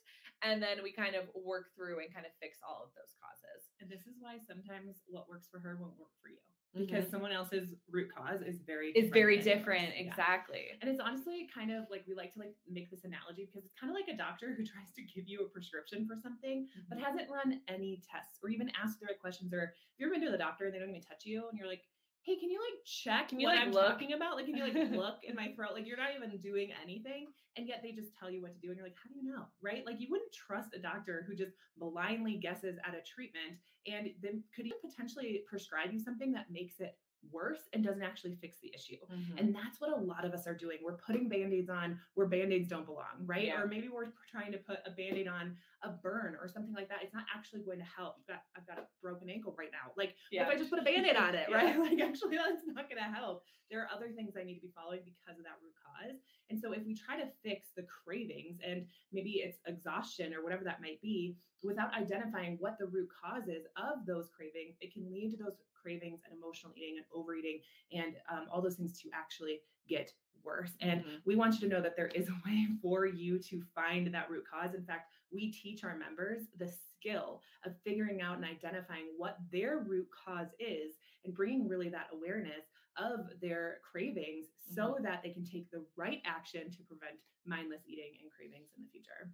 [0.43, 3.71] And then we kind of work through and kind of fix all of those causes.
[3.81, 6.43] And this is why sometimes what works for her won't work for you
[6.75, 7.11] because mm-hmm.
[7.11, 10.11] someone else's root cause is very is very different yours.
[10.11, 10.77] exactly yeah.
[10.81, 13.73] and it's honestly kind of like we like to like make this analogy because it's
[13.79, 16.87] kind of like a doctor who tries to give you a prescription for something mm-hmm.
[16.89, 20.19] but hasn't run any tests or even asked the right questions or if you've ever
[20.19, 21.87] been to the doctor and they don't even touch you and you're like
[22.25, 23.87] hey, can you like check can you what like I'm look?
[23.87, 24.35] talking about?
[24.35, 25.73] Like, can you like look in my throat?
[25.73, 27.27] Like, you're not even doing anything.
[27.55, 28.69] And yet they just tell you what to do.
[28.69, 29.45] And you're like, how do you know?
[29.61, 29.85] Right?
[29.85, 34.43] Like, you wouldn't trust a doctor who just blindly guesses at a treatment and then
[34.55, 36.97] could even potentially prescribe you something that makes it
[37.31, 38.97] worse and doesn't actually fix the issue.
[39.11, 39.37] Mm-hmm.
[39.37, 40.77] And that's what a lot of us are doing.
[40.83, 43.47] We're putting band-aids on where band-aids don't belong, right?
[43.47, 43.61] Yeah.
[43.61, 46.99] Or maybe we're trying to put a band-aid on a burn or something like that.
[47.03, 48.15] It's not actually going to help.
[48.17, 49.91] You've got I've got a broken ankle right now.
[49.95, 50.43] Like yeah.
[50.43, 51.77] if I just put a band-aid on it, right?
[51.85, 53.43] Like actually that's not going to help.
[53.69, 56.17] There are other things I need to be following because of that root cause.
[56.49, 60.63] And so if we try to fix the cravings and maybe it's exhaustion or whatever
[60.63, 65.11] that might be without identifying what the root cause is of those cravings, it can
[65.11, 67.59] lead to those cravings and emotional eating and overeating
[67.93, 70.11] and um, all those things to actually get
[70.43, 70.71] worse.
[70.81, 71.15] And mm-hmm.
[71.25, 74.29] we want you to know that there is a way for you to find that
[74.29, 74.73] root cause.
[74.73, 79.79] In fact, we teach our members the skill of figuring out and identifying what their
[79.79, 80.93] root cause is
[81.23, 82.65] and bringing really that awareness
[82.97, 84.75] of their cravings mm-hmm.
[84.75, 88.83] so that they can take the right action to prevent mindless eating and cravings in
[88.83, 89.29] the future.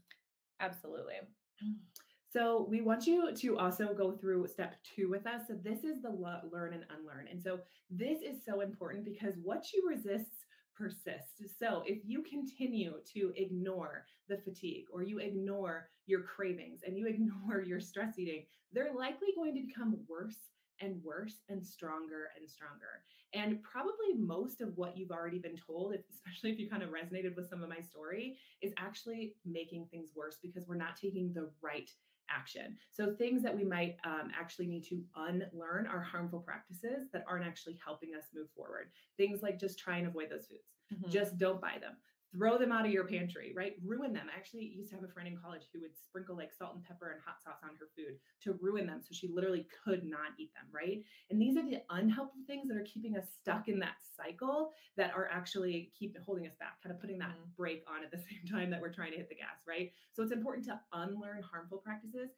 [0.60, 1.16] Absolutely.
[2.32, 5.42] So we want you to also go through step two with us.
[5.48, 7.28] So this is the learn and unlearn.
[7.30, 10.46] And so this is so important because what you resist
[10.78, 11.42] persists.
[11.60, 17.08] So if you continue to ignore the fatigue or you ignore your cravings and you
[17.10, 20.40] ignore your stress eating, they're likely going to become worse
[20.80, 23.04] and worse and stronger and stronger.
[23.34, 27.36] And probably most of what you've already been told, especially if you kind of resonated
[27.36, 31.50] with some of my story, is actually making things worse because we're not taking the
[31.62, 31.92] right
[32.36, 32.78] action.
[32.92, 37.46] So things that we might um, actually need to unlearn are harmful practices that aren't
[37.46, 38.90] actually helping us move forward.
[39.18, 40.68] Things like just try and avoid those foods.
[40.94, 41.10] Mhm.
[41.10, 41.96] Just don't buy them.
[42.34, 43.76] Throw them out of your pantry, right?
[43.84, 44.28] Ruin them.
[44.34, 46.84] I actually used to have a friend in college who would sprinkle like salt and
[46.84, 49.02] pepper and hot sauce on her food to ruin them.
[49.02, 51.04] So she literally could not eat them, right?
[51.30, 55.14] And these are the unhelpful things that are keeping us stuck in that cycle that
[55.14, 57.56] are actually keep holding us back, kind of putting that Mhm.
[57.58, 59.92] brake on at the same time that we're trying to hit the gas, right?
[60.14, 62.30] So it's important to unlearn harmful practices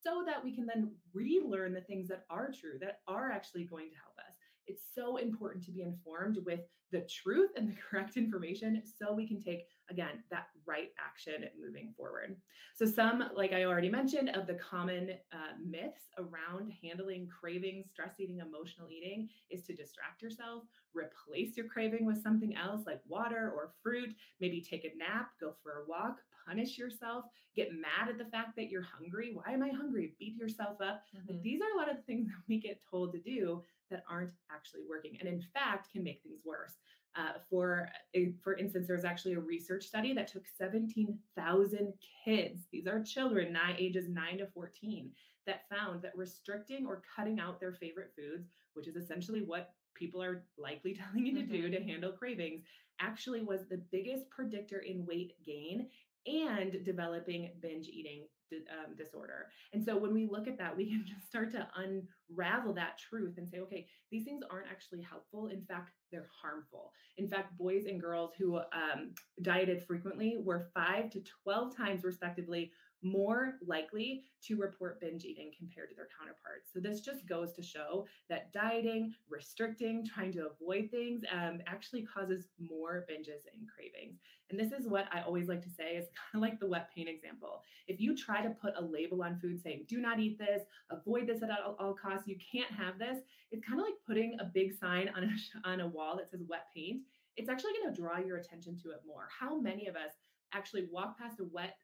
[0.00, 3.90] so that we can then relearn the things that are true, that are actually going
[3.90, 4.21] to help us.
[4.66, 6.60] It's so important to be informed with
[6.92, 11.92] the truth and the correct information so we can take, again, that right action moving
[11.96, 12.36] forward.
[12.74, 18.14] So, some, like I already mentioned, of the common uh, myths around handling cravings, stress
[18.18, 23.52] eating, emotional eating is to distract yourself, replace your craving with something else like water
[23.54, 27.24] or fruit, maybe take a nap, go for a walk, punish yourself,
[27.54, 29.32] get mad at the fact that you're hungry.
[29.34, 30.14] Why am I hungry?
[30.18, 31.02] Beat yourself up.
[31.28, 31.42] Like, Mhm.
[31.42, 34.32] these are a lot of the things that we get told to do that aren't
[34.50, 36.78] actually working and in fact can make things worse
[37.14, 37.90] uh, for
[38.42, 41.92] for instance there was actually a research study that took 17000
[42.24, 45.10] kids these are children nine ages 9 to 14
[45.46, 50.22] that found that restricting or cutting out their favorite foods which is essentially what people
[50.22, 52.62] are likely telling you to do to handle cravings
[53.02, 55.88] actually was the biggest predictor in weight gain
[56.26, 58.24] and developing binge eating
[58.70, 59.46] um, disorder.
[59.72, 63.38] And so when we look at that, we can just start to unravel that truth
[63.38, 65.48] and say, okay, these things aren't actually helpful.
[65.48, 66.92] In fact, they're harmful.
[67.16, 72.72] In fact, boys and girls who um, dieted frequently were five to 12 times, respectively,
[73.02, 76.70] more likely to report binge eating compared to their counterparts.
[76.72, 82.02] So this just goes to show that dieting, restricting, trying to avoid things um, actually
[82.02, 84.18] causes more binges and cravings.
[84.50, 86.88] And this is what I always like to say is kind of like the wet
[86.94, 87.62] paint example.
[87.88, 91.26] If you try to put a label on food saying, do not eat this, avoid
[91.26, 93.18] this at all, all costs, you can't have this,
[93.50, 96.40] it's kind of like putting a big sign on a, on a wall that says
[96.48, 97.00] wet paint.
[97.36, 99.28] It's actually going to draw your attention to it more.
[99.38, 100.12] How many of us
[100.52, 101.76] actually walk past a wet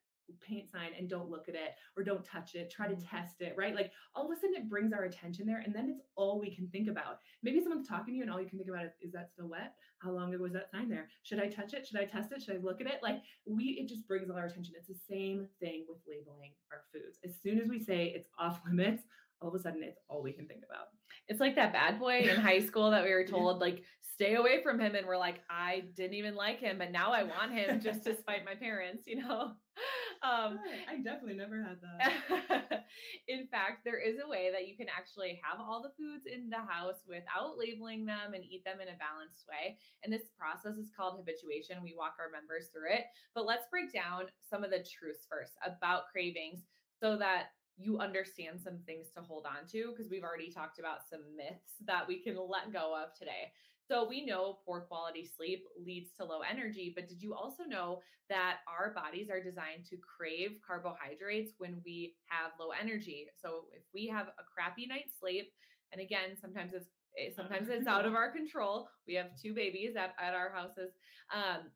[0.47, 3.09] paint sign and don't look at it or don't touch it, try to Mhm.
[3.11, 3.75] test it, right?
[3.75, 6.55] Like all of a sudden it brings our attention there and then it's all we
[6.55, 7.21] can think about.
[7.43, 9.49] Maybe someone's talking to you and all you can think about is, is that still
[9.49, 9.75] wet?
[9.99, 11.09] How long ago was that sign there?
[11.23, 11.87] Should I touch it?
[11.87, 12.43] Should I test it?
[12.43, 13.03] Should I look at it?
[13.03, 14.75] Like we, it just brings all our attention.
[14.77, 17.19] It's the same thing with labeling our foods.
[17.25, 19.03] As soon as we say it's off limits,
[19.41, 20.89] all of a sudden it's all we can think about.
[21.29, 24.63] It's like that bad boy in high school that we were told, like, stay away
[24.65, 24.95] from him.
[24.97, 26.81] And we're like, I didn't even like him.
[26.81, 29.53] And now I want him just to spite my parents, you know?
[30.19, 30.59] Um,
[30.91, 32.83] I definitely never had that.
[33.29, 36.51] in fact, there is a way that you can actually have all the foods in
[36.51, 39.79] the house without labeling them and eat them in a balanced way.
[40.03, 41.87] And this process is called habituation.
[41.87, 43.07] We walk our members through it.
[43.31, 46.67] But let's break down some of the truths first about cravings
[46.99, 51.07] so that you understand some things to hold on to because we've already talked about
[51.09, 53.55] some myths that we can let go of today.
[53.89, 58.03] So we know poor quality sleep leads to low energy, but did you also know
[58.29, 63.27] that our bodies are designed to crave carbohydrates when we have low energy?
[63.41, 65.51] So if we have a crappy night's sleep,
[65.93, 68.89] and again, sometimes it's eh, sometimes it's out of our control.
[69.07, 70.93] We have two babies at, at our houses.
[71.33, 71.71] Um,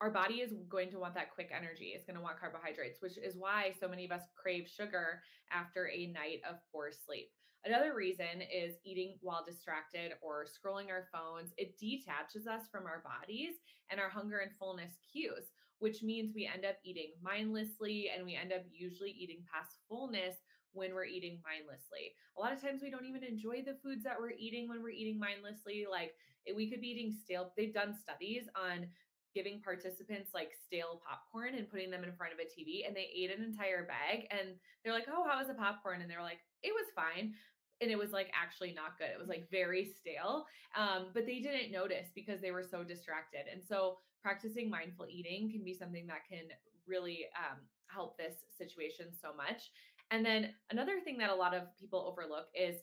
[0.00, 1.92] our body is going to want that quick energy.
[1.94, 5.22] It's going to want carbohydrates, which is why so many of us crave sugar
[5.52, 7.30] after a night of poor sleep.
[7.64, 11.52] Another reason is eating while distracted or scrolling our phones.
[11.56, 13.54] It detaches us from our bodies
[13.90, 18.34] and our hunger and fullness cues, which means we end up eating mindlessly and we
[18.34, 20.36] end up usually eating past fullness
[20.72, 22.14] when we're eating mindlessly.
[22.36, 24.90] A lot of times we don't even enjoy the foods that we're eating when we're
[24.90, 25.86] eating mindlessly.
[25.88, 26.14] Like
[26.48, 27.52] eh, we could be eating stale.
[27.56, 28.88] They've done studies on
[29.34, 33.08] giving participants like stale popcorn and putting them in front of a TV and they
[33.16, 36.22] ate an entire bag and they're like, "Oh, how was the popcorn?" and they were
[36.22, 37.34] like, "It was fine."
[37.82, 39.08] And it was like actually not good.
[39.12, 40.46] It was like very stale.
[40.76, 43.50] Um, but they didn't notice because they were so distracted.
[43.52, 46.46] And so practicing mindful eating can be something that can
[46.86, 49.70] really um, help this situation so much.
[50.10, 52.76] And then another thing that a lot of people overlook is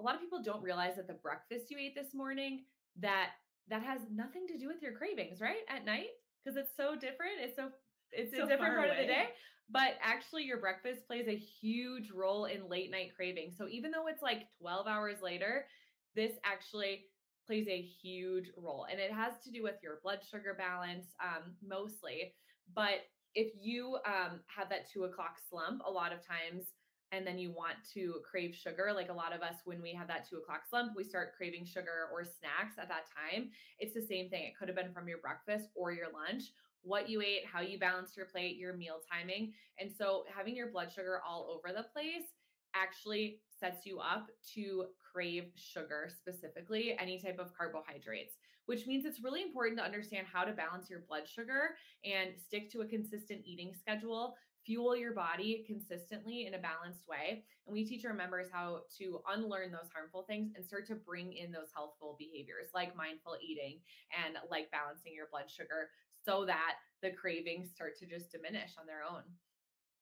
[0.00, 2.64] a lot of people don't realize that the breakfast you ate this morning
[3.00, 3.30] that
[3.68, 5.64] that has nothing to do with your cravings, right?
[5.68, 6.12] At night
[6.44, 7.40] because it's so different.
[7.40, 7.70] It's so
[8.16, 9.28] it's So a different part of the day.
[9.70, 13.56] But actually, your breakfast plays a huge role in late night cravings.
[13.56, 15.66] So even though it's like 12 hours later,
[16.14, 17.06] this actually
[17.46, 18.86] plays a huge role.
[18.90, 22.34] And it has to do with your blood sugar balance um, mostly.
[22.74, 26.66] But if you um, have that two o'clock slump, a lot of times,
[27.12, 30.08] and then you want to crave sugar, like a lot of us, when we have
[30.08, 33.50] that two o'clock slump, we start craving sugar or snacks at that time.
[33.78, 34.44] It's the same thing.
[34.44, 36.44] It could have been from your breakfast or your lunch
[36.84, 39.52] what you ate, how you balanced your plate, your meal timing.
[39.78, 42.28] And so having your blood sugar all over the place
[42.74, 48.34] actually sets you up to crave sugar specifically, any type of carbohydrates,
[48.66, 52.70] which means it's really important to understand how to balance your blood sugar and stick
[52.72, 57.44] to a consistent eating schedule fuel your body consistently in a balanced way.
[57.66, 61.32] And we teach our members how to unlearn those harmful things and start to bring
[61.32, 63.80] in those healthful behaviors like mindful eating
[64.24, 65.90] and like balancing your blood sugar
[66.24, 69.22] so that the cravings start to just diminish on their own.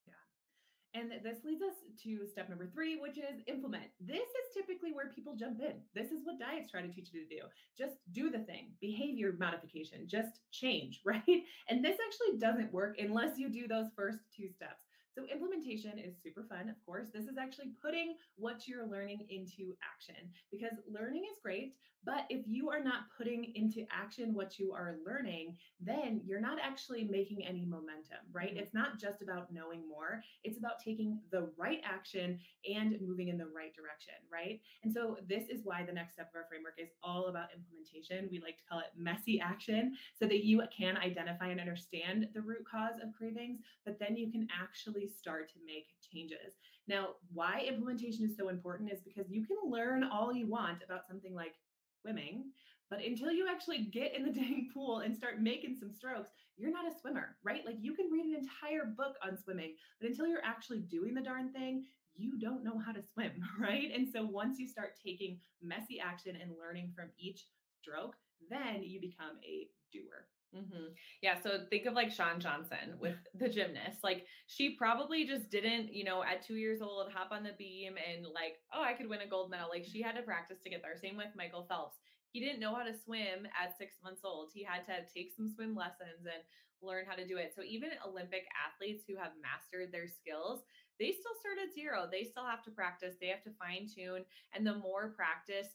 [0.06, 1.00] Yeah.
[1.00, 3.90] And this leads us to step number three, which is implement.
[4.00, 5.74] This is typically where people jump in.
[5.94, 7.42] This is what diets try to teach you to do.
[7.76, 11.42] Just do the thing, behavior modification, just change, right?
[11.68, 14.81] And this actually doesn't work unless you do those first two steps.
[15.14, 17.08] So, implementation is super fun, of course.
[17.12, 22.42] This is actually putting what you're learning into action because learning is great, but if
[22.46, 27.44] you are not putting into action what you are learning, then you're not actually making
[27.46, 28.50] any momentum, right?
[28.50, 28.58] Mm-hmm.
[28.58, 33.38] It's not just about knowing more, it's about taking the right action and moving in
[33.38, 34.60] the right direction, right?
[34.82, 38.28] And so, this is why the next step of our framework is all about implementation.
[38.30, 42.40] We like to call it messy action so that you can identify and understand the
[42.40, 46.54] root cause of cravings, but then you can actually start to make changes.
[46.88, 51.06] Now, why implementation is so important is because you can learn all you want about
[51.08, 51.54] something like
[52.00, 52.44] swimming.
[52.90, 56.72] But until you actually get in the dang pool and start making some strokes, you're
[56.72, 57.64] not a swimmer, right?
[57.64, 61.22] Like you can read an entire book on swimming, but until you're actually doing the
[61.22, 61.84] darn thing,
[62.14, 63.90] you don't know how to swim, right?
[63.94, 67.46] And so once you start taking messy action and learning from each
[67.80, 68.16] stroke,
[68.50, 70.26] then you become a doer.
[70.54, 70.92] Mm-hmm.
[71.22, 71.40] Yeah.
[71.42, 74.04] So think of like Shawn Johnson with the gymnast.
[74.04, 77.94] Like she probably just didn't, you know, at two years old, hop on the beam
[77.96, 79.68] and like, oh, I could win a gold medal.
[79.70, 80.96] Like she had to practice to get there.
[81.00, 81.96] Same with Michael Phelps.
[82.32, 84.50] He didn't know how to swim at six months old.
[84.52, 86.44] He had to take some swim lessons and
[86.82, 87.52] learn how to do it.
[87.56, 90.64] So even Olympic athletes who have mastered their skills,
[90.98, 92.08] they still start at zero.
[92.10, 93.14] They still have to practice.
[93.20, 94.24] They have to fine tune.
[94.52, 95.68] And the more practice,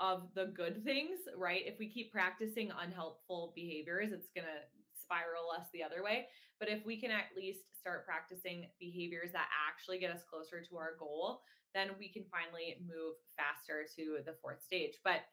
[0.00, 1.62] of the good things, right?
[1.64, 4.62] If we keep practicing unhelpful behaviors, it's going to
[5.00, 6.26] spiral us the other way.
[6.58, 10.76] But if we can at least start practicing behaviors that actually get us closer to
[10.76, 11.42] our goal,
[11.74, 14.94] then we can finally move faster to the fourth stage.
[15.04, 15.26] But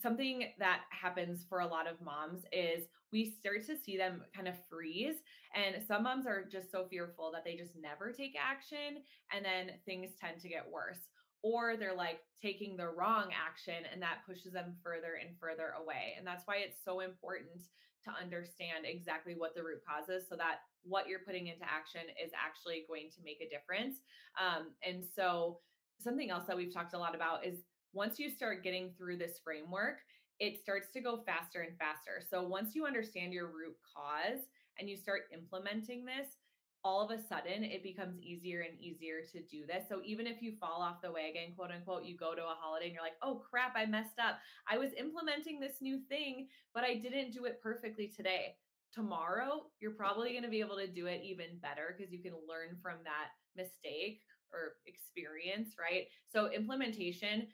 [0.00, 4.48] something that happens for a lot of moms is we start to see them kind
[4.48, 5.16] of freeze
[5.54, 9.02] and some moms are just so fearful that they just never take action
[9.34, 11.08] and then things tend to get worse
[11.42, 16.14] or they're like taking the wrong action and that pushes them further and further away.
[16.16, 17.66] And that's why it's so important
[18.04, 22.02] to understand exactly what the root cause is so that what you're putting into action
[22.22, 23.98] is actually going to make a difference.
[24.38, 25.58] Um, and so,
[26.00, 27.60] something else that we've talked a lot about is
[27.92, 29.98] once you start getting through this framework,
[30.40, 32.20] it starts to go faster and faster.
[32.28, 34.40] So, once you understand your root cause
[34.78, 36.36] and you start implementing this,
[36.84, 39.84] all of a sudden it becomes easier and easier to do this.
[39.88, 42.86] So even if you fall off the wagon, quote unquote, you go to a holiday
[42.86, 44.38] and you're like, oh crap, I messed up.
[44.68, 48.56] I was implementing this new thing, but I didn't do it perfectly today.
[48.92, 52.34] Tomorrow, you're probably going to be able to do it even better because you can
[52.46, 54.20] learn from that mistake
[54.52, 56.08] or experience, right?
[56.30, 57.46] So implementation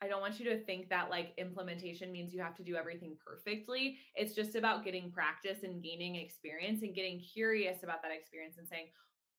[0.00, 3.16] I don't want you to think that like implementation means you have to do everything
[3.24, 3.98] perfectly.
[4.14, 8.68] It's just about getting practice and gaining experience and getting curious about that experience and
[8.68, 8.86] saying,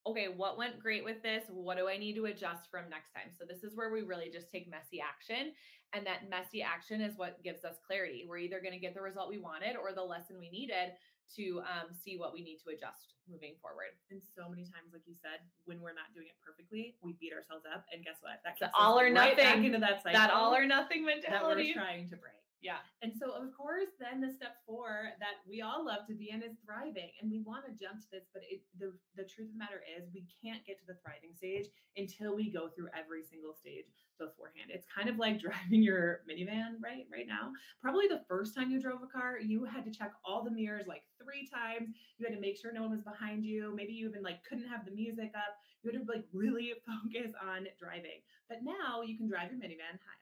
[0.06, 1.44] okay, what went great with this?
[1.50, 3.32] What do I need to adjust from next time?
[3.38, 5.54] So, this is where we really just take messy action.
[5.94, 8.26] And that messy action is what gives us clarity.
[8.28, 10.94] We're either going to get the result we wanted or the lesson we needed
[11.38, 13.94] to um, see what we need to adjust moving forward.
[14.10, 17.34] And so many times, like you said, when we're not doing it perfectly, we beat
[17.34, 17.86] ourselves up.
[17.94, 18.42] And guess what?
[18.42, 20.18] That all or right nothing into that cycle.
[20.18, 22.42] That all or nothing mentality that we're trying to break.
[22.62, 22.84] Yeah.
[23.02, 26.44] And so, of course, then the step four that we all love to be in
[26.44, 27.08] is thriving.
[27.22, 29.80] And we want to jump to this, but it, the, the truth of the matter
[29.88, 33.88] is we can't get to the thriving stage until we go through every single stage
[34.20, 34.76] beforehand.
[34.76, 37.08] It's kind of like driving your minivan, right?
[37.08, 37.56] Right now.
[37.80, 40.84] Probably the first time you drove a car, you had to check all the mirrors
[40.88, 41.96] like three times.
[42.20, 43.72] You had to make sure no one was behind you.
[43.72, 45.56] Maybe you even like couldn't have the music up.
[45.80, 48.20] You had to like really focus on driving.
[48.52, 49.96] But now you can drive your minivan.
[49.96, 50.20] Hi,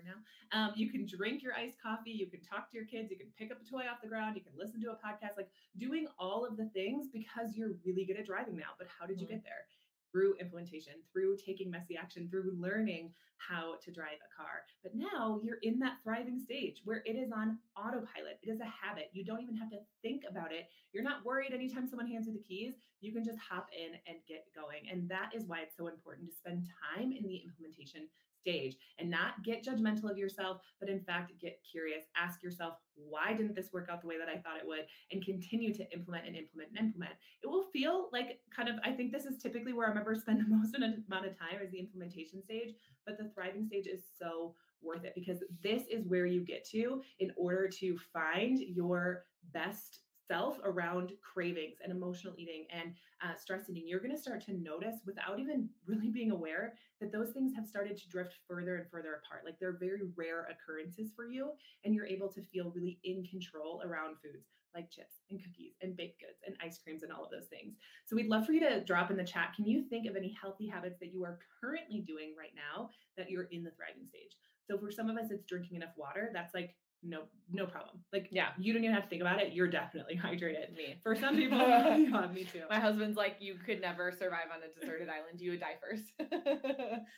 [0.00, 0.16] now.
[0.56, 3.28] Um, you can drink your iced coffee, you can talk to your kids, you can
[3.36, 6.06] pick up a toy off the ground, you can listen to a podcast, like doing
[6.18, 8.72] all of the things because you're really good at driving now.
[8.78, 9.36] But how did you mm-hmm.
[9.36, 9.68] get there?
[10.12, 13.12] Through implementation, through taking messy action, through learning
[13.48, 14.62] how to drive a car.
[14.82, 18.38] But now you're in that thriving stage where it is on autopilot.
[18.42, 19.10] It is a habit.
[19.12, 20.68] You don't even have to think about it.
[20.92, 22.74] You're not worried anytime someone hands you the keys.
[23.00, 24.86] You can just hop in and get going.
[24.90, 28.06] And that is why it's so important to spend time in the implementation
[28.42, 32.04] stage and not get judgmental of yourself, but in fact, get curious.
[32.16, 34.86] Ask yourself, why didn't this work out the way that I thought it would?
[35.10, 37.12] And continue to implement and implement and implement.
[37.42, 40.40] It will feel like kind of, I think this is typically where our members spend
[40.40, 42.74] the most amount of time is the implementation stage,
[43.06, 47.02] but the thriving stage is so worth it because this is where you get to
[47.20, 53.68] in order to find your best self around cravings and emotional eating and uh, stress
[53.68, 57.52] eating, you're going to start to notice without even really being aware that those things
[57.54, 59.44] have started to drift further and further apart.
[59.44, 61.50] Like they're very rare occurrences for you,
[61.84, 65.96] and you're able to feel really in control around foods like chips and cookies and
[65.96, 67.74] baked goods and ice creams and all of those things.
[68.06, 69.52] So we'd love for you to drop in the chat.
[69.54, 73.30] Can you think of any healthy habits that you are currently doing right now that
[73.30, 74.36] you're in the thriving stage?
[74.68, 76.30] So for some of us, it's drinking enough water.
[76.32, 77.22] That's like no
[77.52, 77.98] no problem.
[78.12, 78.48] Like yeah.
[78.58, 79.52] you don't even have to think about it.
[79.52, 80.74] You're definitely hydrated.
[80.76, 80.96] Me.
[81.02, 82.62] For some people yeah, me too.
[82.70, 85.40] My husband's like you could never survive on a deserted island.
[85.40, 86.12] You would die first.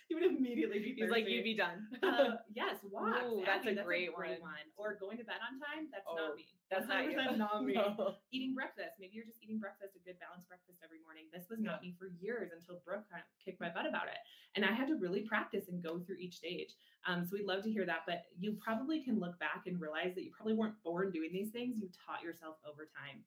[0.09, 1.03] You would immediately be thirsty.
[1.03, 1.87] he's like you'd be done.
[2.03, 4.51] Uh, yes walk Ooh, that's, a, that's great a great one.
[4.51, 4.66] one.
[4.76, 7.14] or going to bed on time that's oh, not me that's not, you.
[7.39, 8.18] not me no.
[8.35, 11.62] eating breakfast maybe you're just eating breakfast a good balanced breakfast every morning this was
[11.62, 14.18] not me for years until brooke kind of kicked my butt about it
[14.59, 16.75] and i had to really practice and go through each stage
[17.07, 18.05] um, so we'd love to hear that.
[18.07, 21.51] But you probably can look back and realize that you probably weren't born doing these
[21.51, 21.77] things.
[21.79, 23.20] You taught yourself over time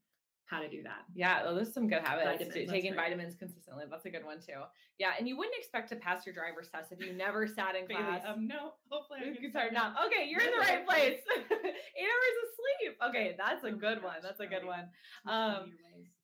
[0.47, 1.03] how to do that.
[1.13, 2.41] Yeah, well, there's some good habits.
[2.41, 3.83] Vitamins, Taking vitamins consistently.
[3.89, 4.63] That's a good one too.
[4.97, 7.85] Yeah, and you wouldn't expect to pass your driver's test if you never sat in
[7.85, 8.23] Bailey, class.
[8.25, 9.93] um, no, hopefully I You can start now.
[10.07, 11.19] Okay, you're in the right place.
[11.37, 12.97] Eight hours of sleep.
[13.09, 14.15] Okay, that's a Oh good one.
[14.23, 14.87] That's a good right.
[15.25, 15.33] one.
[15.33, 15.73] Um.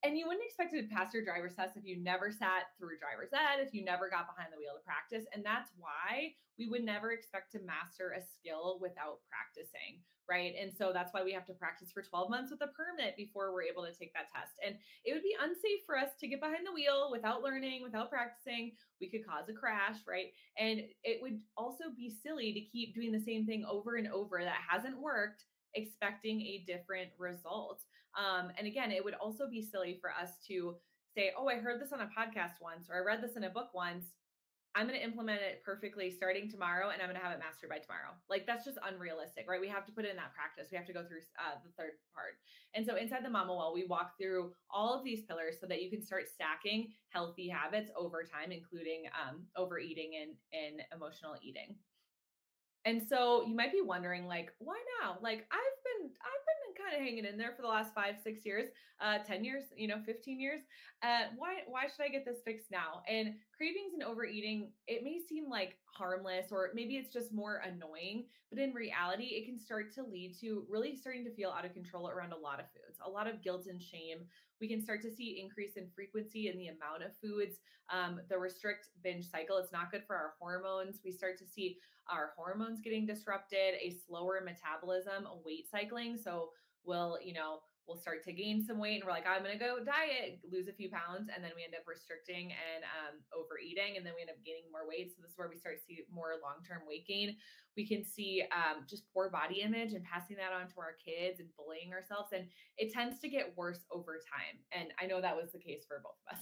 [0.03, 3.31] And you wouldn't expect to pass your driver's test if you never sat through driver's
[3.31, 5.23] ed, if you never got behind the wheel to practice.
[5.31, 10.53] And that's why we would never expect to master a skill without practicing, right?
[10.59, 13.55] And so that's why we have to practice for 12 months with a permit before
[13.55, 14.51] we're able to take that test.
[14.59, 14.75] And
[15.07, 18.75] it would be unsafe for us to get behind the wheel without learning, without practicing.
[18.99, 20.35] We could cause a crash, right?
[20.59, 24.43] And it would also be silly to keep doing the same thing over and over
[24.43, 27.81] that hasn't worked expecting a different result.
[28.17, 30.75] Um, and again, it would also be silly for us to
[31.15, 33.49] say, oh, I heard this on a podcast once, or I read this in a
[33.49, 34.05] book once.
[34.75, 37.69] I'm going to implement it perfectly starting tomorrow and I'm going to have it mastered
[37.69, 38.17] by tomorrow.
[38.27, 39.61] Like that's just unrealistic, right?
[39.61, 40.71] We have to put in that practice.
[40.71, 42.41] We have to go through uh, the third part.
[42.73, 45.83] And so inside the Mama Well, we walk through all of these pillars so that
[45.83, 51.77] you can start stacking healthy habits over time, including um, overeating and, and emotional eating.
[52.85, 55.17] And so you might be wondering, like, why now?
[55.21, 58.45] Like, I've been, I've been kind of hanging in there for the last five, six
[58.45, 58.67] years,
[58.99, 60.61] uh, 10 years, you know, 15 years.
[61.01, 63.01] Uh, why, why should I get this fixed now?
[63.07, 68.25] And cravings and overeating, it may seem like harmless, or maybe it's just more annoying,
[68.49, 71.73] but in reality, it can start to lead to really starting to feel out of
[71.73, 74.19] control around a lot of foods, a lot of guilt and shame.
[74.59, 77.57] We can start to see increase in frequency in the amount of foods,
[77.91, 79.57] um, the restrict binge cycle.
[79.57, 80.99] It's not good for our hormones.
[81.03, 81.77] We start to see
[82.09, 86.17] our hormones getting disrupted, a slower metabolism, weight cycling.
[86.17, 86.49] So
[86.83, 89.59] we'll, you know, we'll start to gain some weight and we're like, I'm going to
[89.59, 91.27] go diet, lose a few pounds.
[91.27, 93.97] And then we end up restricting and um, overeating.
[93.99, 95.11] And then we end up gaining more weight.
[95.11, 97.35] So this is where we start to see more long-term weight gain.
[97.75, 101.43] We can see um, just poor body image and passing that on to our kids
[101.43, 102.31] and bullying ourselves.
[102.31, 102.47] And
[102.79, 104.63] it tends to get worse over time.
[104.71, 106.41] And I know that was the case for both of us.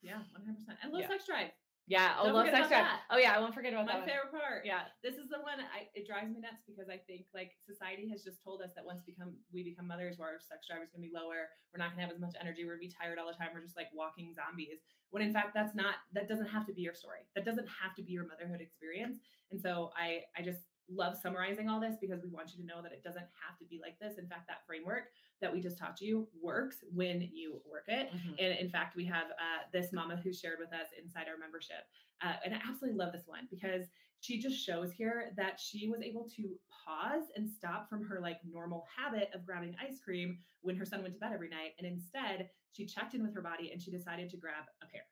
[0.00, 0.72] Yeah, 100%.
[0.82, 1.08] And low Yeah.
[1.08, 1.50] sex drive.
[1.88, 2.20] Yeah.
[2.20, 3.00] Oh, Don't forget sex drive.
[3.10, 3.32] Oh yeah.
[3.32, 4.04] I won't forget about My that.
[4.04, 4.08] one.
[4.08, 4.62] favorite part.
[4.68, 4.92] Yeah.
[5.02, 8.20] This is the one I, it drives me nuts because I think like society has
[8.22, 11.08] just told us that once become we become mothers, our sex drive is going to
[11.08, 11.48] be lower.
[11.72, 12.68] We're not going to have as much energy.
[12.68, 13.56] We're going to be tired all the time.
[13.56, 14.84] We're just like walking zombies.
[15.10, 17.24] When in fact that's not that doesn't have to be your story.
[17.32, 19.16] That doesn't have to be your motherhood experience.
[19.48, 20.60] And so I I just
[20.92, 23.64] love summarizing all this because we want you to know that it doesn't have to
[23.68, 24.16] be like this.
[24.20, 25.08] In fact, that framework
[25.40, 28.10] that we just taught you works when you work it.
[28.12, 28.30] Mhm.
[28.38, 31.86] And in fact, we have uh, this mama who shared with us inside our membership.
[32.20, 33.86] Uh, and I absolutely love this one because
[34.20, 38.40] she just shows here that she was able to pause and stop from her like
[38.44, 41.74] normal habit of grabbing ice cream when her son went to bed every night.
[41.78, 45.02] And instead, she checked in with her body and she decided to grab a pear.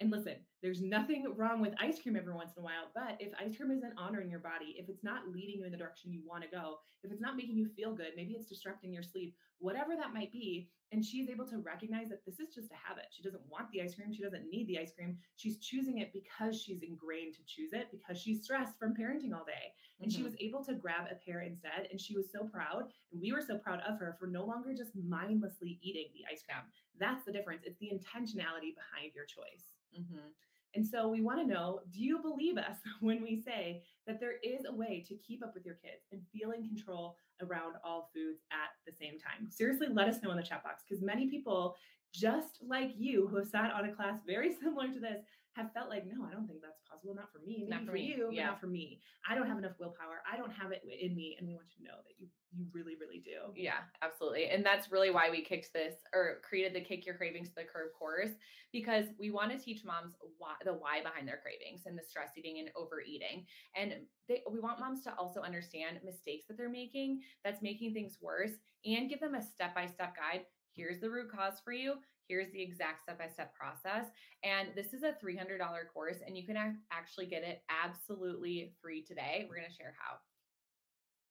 [0.00, 3.32] And listen, there's nothing wrong with ice cream every once in a while, but if
[3.38, 6.22] ice cream isn't honoring your body, if it's not leading you in the direction you
[6.26, 9.36] want to go, if it's not making you feel good, maybe it's disrupting your sleep,
[9.58, 13.06] whatever that might be, and she's able to recognize that this is just a habit.
[13.10, 14.12] She doesn't want the ice cream.
[14.14, 15.18] She doesn't need the ice cream.
[15.34, 19.44] She's choosing it because she's ingrained to choose it because she's stressed from parenting all
[19.44, 19.74] day.
[20.00, 20.24] And she Mhm.
[20.24, 21.88] was able to grab a pear instead.
[21.90, 22.92] And she was so proud.
[23.10, 26.44] And we were so proud of her for no longer just mindlessly eating the ice
[26.44, 26.62] cream.
[26.98, 27.64] That's the difference.
[27.64, 29.74] It's the intentionality behind your choice.
[29.92, 30.32] Mhm.
[30.76, 34.34] And so we want to know do you believe us when we say that there
[34.44, 38.10] is a way to keep up with your kids and feel in control around all
[38.14, 39.50] foods at the same time?
[39.50, 41.74] Seriously, let us know in the chat box because many people,
[42.12, 45.22] just like you, who have sat on a class very similar to this,
[45.56, 47.14] have felt like, no, I don't think that's possible.
[47.16, 47.64] Not for me.
[47.64, 48.44] Maybe Not for for, you, yeah.
[48.44, 49.00] but not for me.
[49.28, 50.20] I don't have enough willpower.
[50.30, 51.36] I don't have it in me.
[51.38, 53.52] And we want you to know that you you really, really do.
[53.54, 54.48] Yeah, absolutely.
[54.48, 57.64] And that's really why we kicked this or created the Kick Your Cravings to the
[57.64, 58.30] Curb course
[58.72, 62.30] because we want to teach moms why, the why behind their cravings and the stress
[62.36, 63.44] eating and overeating.
[63.74, 63.94] And
[64.28, 68.52] they, we want moms to also understand mistakes that they're making that's making things worse
[68.84, 70.42] and give them a step by step guide.
[70.72, 71.94] Here's the root cause for you.
[72.28, 74.06] Here's the exact step by step process.
[74.44, 75.58] And this is a $300
[75.92, 79.46] course, and you can ac- actually get it absolutely free today.
[79.48, 80.16] We're going to share how.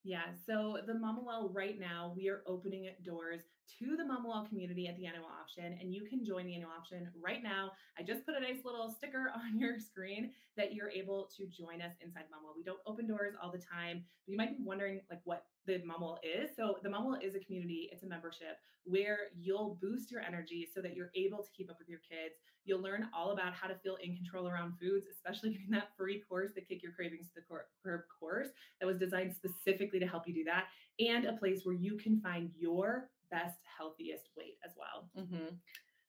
[0.04, 0.34] Yeah.
[0.46, 3.41] So the Mama Well right now, we are opening doors
[3.80, 6.72] to the Mama Well community at the annual option, and you can join the annual
[6.72, 7.72] option right now.
[7.97, 11.82] I just put a nice little sticker on your screen that you're able to join
[11.82, 12.55] us inside Mama Well.
[12.57, 15.82] We don't open doors all the time, but you might be wondering like what the
[15.86, 16.49] Mama Well is.
[16.55, 20.68] So the Mama Well is a community, it's a membership where you'll boost your energy
[20.74, 22.36] so that you're able to keep up with your kids.
[22.66, 26.24] You'll learn all about how to feel in control around foods, especially getting that free
[26.28, 28.49] course, the Kick Your Cravings to the Curb course
[28.80, 30.66] that was designed specifically to help you do that,
[30.99, 35.10] and a place where you can find your best, healthiest weight as well.
[35.18, 35.56] Mm-hmm.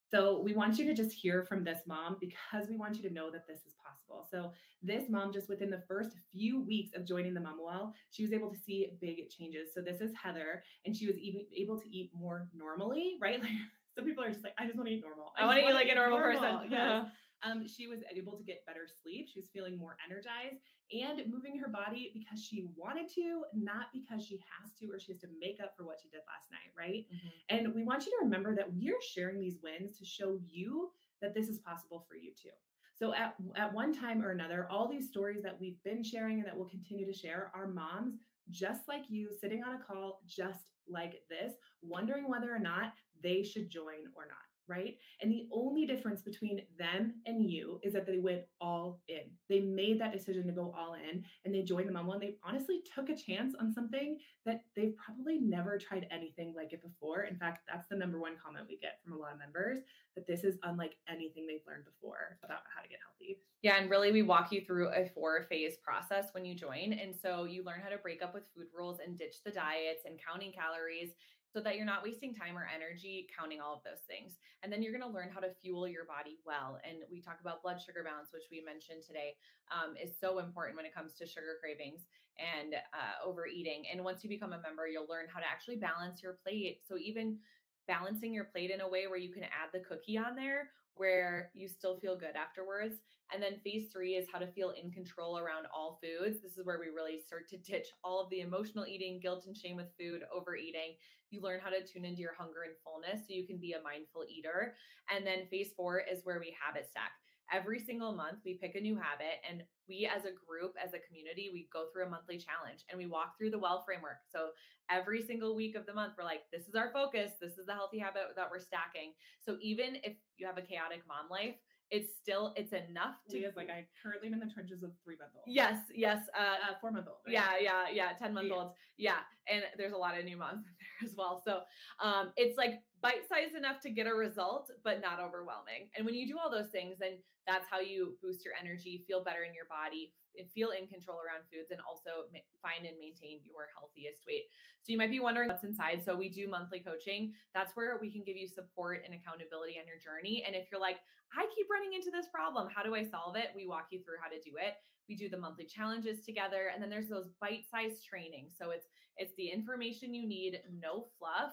[0.08, 3.12] So we want you to just hear from this mom because we want you to
[3.12, 4.26] know that this is possible.
[4.30, 4.52] So
[4.82, 8.32] this mom, just within the first few weeks of joining the Mama Well, she was
[8.32, 9.70] able to see big changes.
[9.74, 13.40] So this is Heather, and she was even able to eat more normally, right?
[13.96, 15.32] Like some people are just like, I just want to eat normal.
[15.38, 16.68] I want to eat like a normal, person.
[16.70, 17.06] Yes.
[17.42, 19.28] Um, she was able to get better sleep.
[19.32, 20.56] She was feeling more energized
[20.92, 25.12] and moving her body because she wanted to, not because she has to or she
[25.12, 27.06] has to make up for what she did last night, right?
[27.12, 27.32] Mhm.
[27.48, 31.34] And we want you to remember that we're sharing these wins to show you that
[31.34, 32.50] this is possible for you too.
[32.94, 36.46] So at, at one time or another, all these stories that we've been sharing and
[36.46, 38.14] that we'll continue to share are moms
[38.50, 43.42] just like you sitting on a call just like this, wondering whether or not they
[43.42, 44.38] should join or not.
[44.68, 44.96] Right.
[45.20, 49.30] And the only difference between them and you is that they went all in.
[49.48, 52.36] They made that decision to go all in and they joined the Mama and they
[52.44, 57.22] honestly took a chance on something that they've probably never tried anything like it before.
[57.22, 59.78] In fact, that's the number one comment we get from a lot of members
[60.16, 63.38] that this is unlike anything they've learned before about how to get healthy.
[63.62, 66.92] Yeah, and really we walk you through a four phase process when you join.
[66.92, 70.02] And so you learn how to break up with food rules and ditch the diets
[70.06, 71.10] and counting calories
[71.56, 74.36] so that you're not wasting time or energy counting all of those things.
[74.60, 76.76] And then you're going to learn how to fuel your body well.
[76.84, 79.40] And we talk about blood sugar balance, which we mentioned today,
[79.72, 82.04] um, is so important when it comes to sugar cravings
[82.36, 83.88] and uh, overeating.
[83.88, 86.84] And once you become a member, you'll learn how to actually balance your plate.
[86.84, 87.40] So even
[87.88, 91.50] balancing your plate in a way where you can add the cookie on there where
[91.54, 93.00] you still feel good afterwards.
[93.32, 96.40] And then phase three is how to feel in control around all foods.
[96.42, 99.56] This is where we really start to ditch all of the emotional eating, guilt and
[99.56, 100.94] shame with food, overeating.
[101.30, 103.82] You learn how to tune into your hunger and fullness so you can be a
[103.82, 104.74] mindful eater.
[105.10, 107.12] And then phase four is where we habit stack.
[107.52, 111.06] Every single month, we pick a new habit, and we as a group, as a
[111.06, 114.18] community, we go through a monthly challenge and we walk through the well framework.
[114.34, 114.50] So
[114.90, 117.32] every single week of the month, we're like, this is our focus.
[117.40, 119.14] This is the healthy habit that we're stacking.
[119.40, 121.54] So even if you have a chaotic mom life,
[121.90, 125.16] it's still it's enough to Leah's like, I currently am in the trenches of three
[125.18, 125.44] month old.
[125.46, 127.18] yes yes uh Uh, four month old.
[127.28, 128.54] yeah yeah yeah 10 month Yeah.
[128.56, 131.60] olds yeah and there's a lot of new moms in there as well so
[132.02, 136.14] um it's like bite sized enough to get a result but not overwhelming and when
[136.14, 139.54] you do all those things then that's how you boost your energy feel better in
[139.54, 142.26] your body and feel in control around foods and also
[142.60, 144.50] find and maintain your healthiest weight
[144.86, 146.02] so you might be wondering what's inside.
[146.04, 147.32] So we do monthly coaching.
[147.52, 150.44] That's where we can give you support and accountability on your journey.
[150.46, 150.98] And if you're like
[151.36, 152.68] i keep running into this problem.
[152.72, 153.50] How do i solve it?
[153.56, 154.74] We walk you through how to do it.
[155.08, 156.70] We do the monthly challenges together.
[156.72, 161.50] And then there's those bite-sized trainings so it's it's the information you need no fluff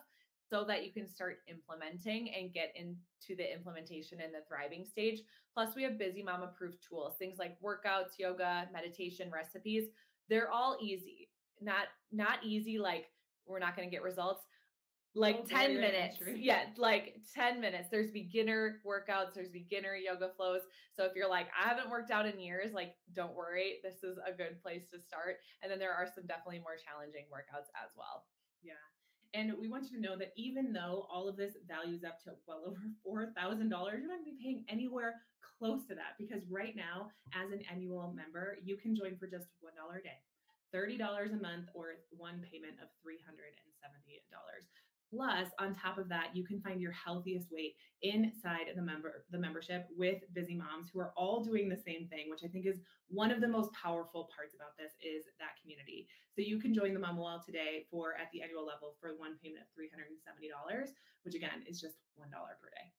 [0.47, 5.21] so that you can start implementing and get into the implementation and the thriving stage.
[5.55, 9.86] Plus we have busy mom approved tools things like workouts yoga meditation recipes.
[10.29, 11.29] They're all easy.
[11.61, 13.07] Not not easy like
[13.45, 14.43] we're not going to get results.
[15.15, 20.61] Like Oh, 10 minutes yeah like 10 minutes there's beginner workouts there's beginner yoga flows.
[20.97, 24.17] So if you're like i haven't worked out in years like don't worry this is
[24.27, 25.37] a good place to start.
[25.61, 28.25] And then there are some definitely more challenging workouts as well.
[28.63, 28.81] Yeah.
[29.35, 32.31] And we want you to know that even though all of this values up to
[32.47, 32.63] well
[33.05, 35.21] over $4,000, you're not going to be paying anywhere
[35.59, 39.45] close to that because right now, as an annual member, you can join for just
[39.63, 40.19] $1 a day,
[40.74, 43.21] $30 a month, or one payment of $370.
[45.13, 49.38] Plus, on top of that, you can find your healthiest weight inside the member the
[49.38, 52.80] membership with busy moms who are all doing the same thing, which I think is
[53.09, 56.07] one of the most powerful parts about this is that community.
[56.36, 59.38] So you can join the Mama Well today for at the annual level for one
[59.38, 60.89] payment of $370,
[61.21, 62.89] which again is just $1 per day.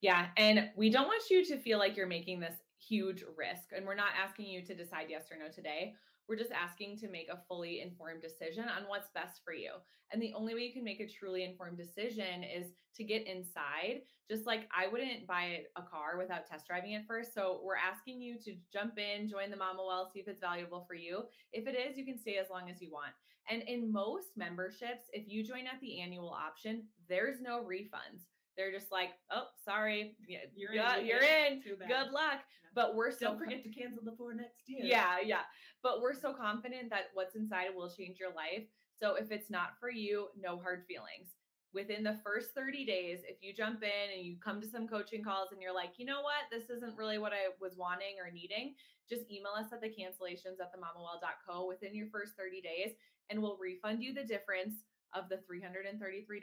[0.00, 3.72] yeah and we don't want you to feel like you're making this huge risk.
[3.76, 5.94] And we're not asking you to decide yes or no today.
[6.28, 9.72] We're just asking to make a fully informed decision on what's best for you.
[10.12, 14.02] And the only way you can make a truly informed decision is to get inside.
[14.30, 17.34] Just like I wouldn't buy a car without test driving it first.
[17.34, 20.84] So we're asking you to jump in, join the Mama Well, see if it's valuable
[20.86, 21.22] for you.
[21.52, 23.12] If it is, you can stay as long as you want.
[23.50, 28.24] And in most memberships, if you join at the annual option, there's no refunds.
[28.58, 31.06] They're just like, oh, sorry, you're in.
[31.06, 31.62] You're in.
[31.62, 32.42] Good luck.
[32.42, 32.74] Yeah.
[32.74, 34.84] But we're so don't forget to cancel the four next year.
[34.84, 35.46] Yeah, yeah.
[35.82, 38.66] But we're so confident that what's inside will change your life.
[39.00, 41.38] So if it's not for you, no hard feelings.
[41.72, 45.22] Within the first 30 days, if you jump in and you come to some coaching
[45.22, 48.32] calls and you're like, you know what, this isn't really what I was wanting or
[48.32, 48.74] needing,
[49.08, 52.96] just email us at the cancellations at themamawell.co within your first 30 days
[53.30, 54.82] and we'll refund you the difference
[55.14, 56.40] of the $333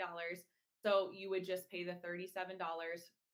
[0.85, 2.59] so you would just pay the $37.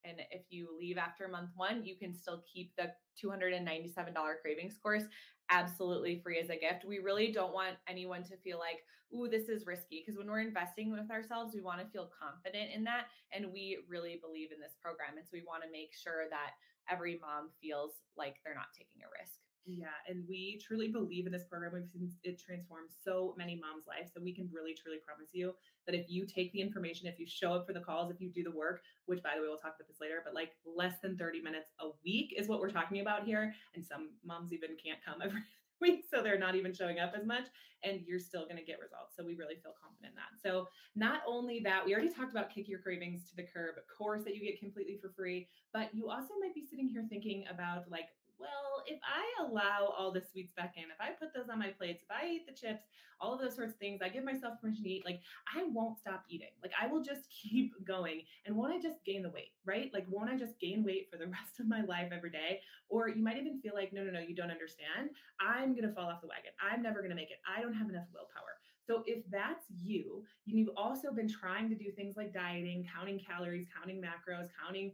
[0.03, 2.91] And if you leave after month one, you can still keep the
[3.21, 3.93] $297
[4.41, 5.03] cravings course
[5.49, 6.85] absolutely free as a gift.
[6.87, 8.79] We really don't want anyone to feel like,
[9.13, 10.01] ooh, this is risky.
[10.01, 13.07] Because when we're investing with ourselves, we want to feel confident in that.
[13.33, 15.17] And we really believe in this program.
[15.17, 16.55] And so we want to make sure that
[16.89, 19.37] every mom feels like they're not taking a risk.
[19.65, 21.71] Yeah, and we truly believe in this program.
[21.73, 25.53] We've seen it transform so many moms' lives that we can really, truly promise you
[25.85, 28.29] that if you take the information, if you show up for the calls, if you
[28.29, 30.95] do the work, which by the way, we'll talk about this later, but like less
[31.03, 33.53] than 30 minutes a week is what we're talking about here.
[33.75, 35.41] And some moms even can't come every
[35.79, 37.45] week, so they're not even showing up as much,
[37.83, 39.13] and you're still going to get results.
[39.17, 40.41] So we really feel confident in that.
[40.41, 44.23] So not only that, we already talked about kick your cravings to the curb course
[44.23, 47.89] that you get completely for free, but you also might be sitting here thinking about
[47.89, 48.09] like
[48.41, 51.69] well, if I allow all the sweets back in, if I put those on my
[51.69, 52.83] plates, if I eat the chips,
[53.21, 55.21] all of those sorts of things, I give myself permission to eat, like
[55.55, 56.49] I won't stop eating.
[56.61, 58.23] Like I will just keep going.
[58.45, 59.91] And won't I just gain the weight, right?
[59.93, 62.59] Like, won't I just gain weight for the rest of my life every day?
[62.89, 65.11] Or you might even feel like, no, no, no, you don't understand.
[65.39, 66.51] I'm going to fall off the wagon.
[66.59, 67.39] I'm never going to make it.
[67.45, 68.57] I don't have enough willpower.
[68.87, 73.67] So if that's you, you've also been trying to do things like dieting, counting calories,
[73.77, 74.91] counting macros, counting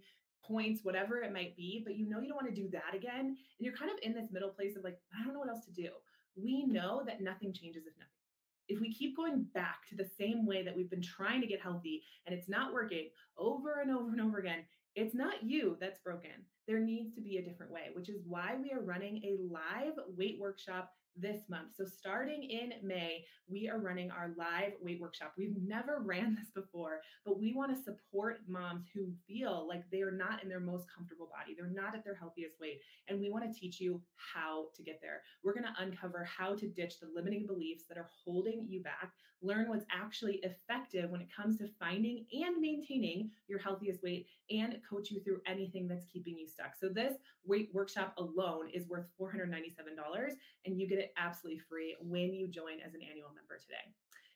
[0.47, 3.25] points, whatever it might be, but you know you don't want to do that again.
[3.27, 5.65] And you're kind of in this middle place of like, I don't know what else
[5.65, 5.89] to do.
[6.35, 8.11] We know that nothing changes if nothing.
[8.67, 11.61] If we keep going back to the same way that we've been trying to get
[11.61, 14.59] healthy and it's not working over and over and over again,
[14.95, 16.31] it's not you that's broken.
[16.67, 19.93] There needs to be a different way, which is why we are running a live
[20.17, 21.69] weight workshop this month.
[21.77, 25.33] So, starting in May, we are running our live weight workshop.
[25.37, 30.01] We've never ran this before, but we want to support moms who feel like they
[30.01, 31.55] are not in their most comfortable body.
[31.57, 32.81] They're not at their healthiest weight.
[33.07, 35.21] And we want to teach you how to get there.
[35.43, 39.11] We're going to uncover how to ditch the limiting beliefs that are holding you back,
[39.41, 44.77] learn what's actually effective when it comes to finding and maintaining your healthiest weight, and
[44.89, 46.73] coach you through anything that's keeping you stuck.
[46.79, 47.13] So, this
[47.45, 49.71] weight workshop alone is worth $497,
[50.65, 53.87] and you get it it absolutely free when you join as an annual member today.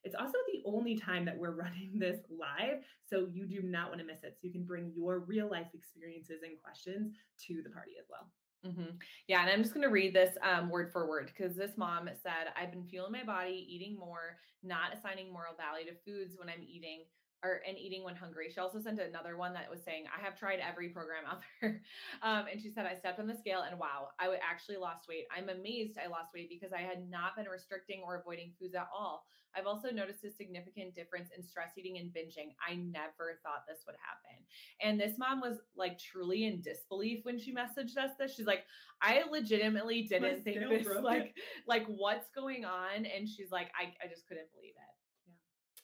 [0.04, 4.00] It's also the only time that we're running this live, so you do not want
[4.00, 4.38] to miss it.
[4.40, 7.14] So you can bring your real life experiences and questions
[7.48, 8.32] to the party as well.
[8.66, 8.96] Mm-hmm.
[9.28, 12.08] Yeah, and I'm just going to read this um, word for word because this mom
[12.22, 16.48] said, I've been feeling my body, eating more, not assigning moral value to foods when
[16.48, 17.04] I'm eating
[17.44, 18.50] or and eating when hungry.
[18.54, 21.82] She also sent another one that was saying, I have tried every program out there.
[22.22, 25.26] Um, and she said, I stepped on the scale and wow, I actually lost weight.
[25.36, 28.88] I'm amazed I lost weight because I had not been restricting or avoiding foods at
[28.96, 29.26] all.
[29.56, 32.56] I've also noticed a significant difference in stress eating and binging.
[32.66, 34.46] I never thought this would happen.
[34.82, 38.34] And this mom was like truly in disbelief when she messaged us this.
[38.36, 38.64] She's like,
[39.02, 41.36] I legitimately didn't think this like
[41.68, 43.06] like what's going on.
[43.06, 44.91] And she's like, I, I just couldn't believe it.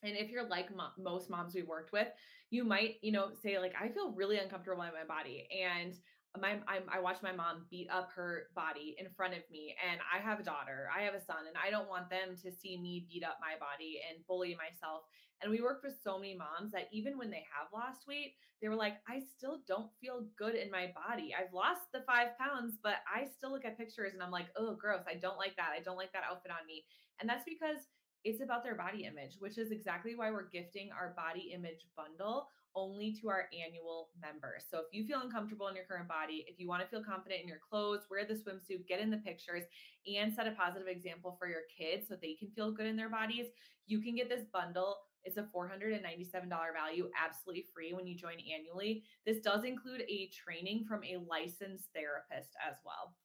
[0.04, 2.08] And if you're like mo- most moms we worked with,
[2.50, 5.94] you might, you know, say like, I feel really uncomfortable in my body, and
[6.40, 10.00] my I'm, I watch my mom beat up her body in front of me, and
[10.14, 12.78] I have a daughter, I have a son, and I don't want them to see
[12.78, 15.04] me beat up my body and bully myself.
[15.42, 18.70] And we work with so many moms that even when they have lost weight, they
[18.70, 21.34] were like, I still don't feel good in my body.
[21.38, 24.76] I've lost the five pounds, but I still look at pictures and I'm like, oh,
[24.76, 25.04] gross.
[25.08, 25.78] I don't like that.
[25.78, 26.86] I don't like that outfit on me.
[27.20, 27.86] And that's because
[28.24, 32.50] it's about their body image, which is exactly why we're gifting our body image bundle
[32.76, 34.64] only to our annual members.
[34.70, 37.42] So if you feel uncomfortable in your current body, if you want to feel confident
[37.42, 39.64] in your clothes, wear the swimsuit, get in the pictures,
[40.06, 43.10] and set a positive example for your kids so they can feel good in their
[43.10, 43.48] bodies,
[43.88, 44.98] you can get this bundle.
[45.24, 49.04] It's a $497 value, absolutely free when you join annually.
[49.26, 53.16] This does include a training from a licensed therapist as well.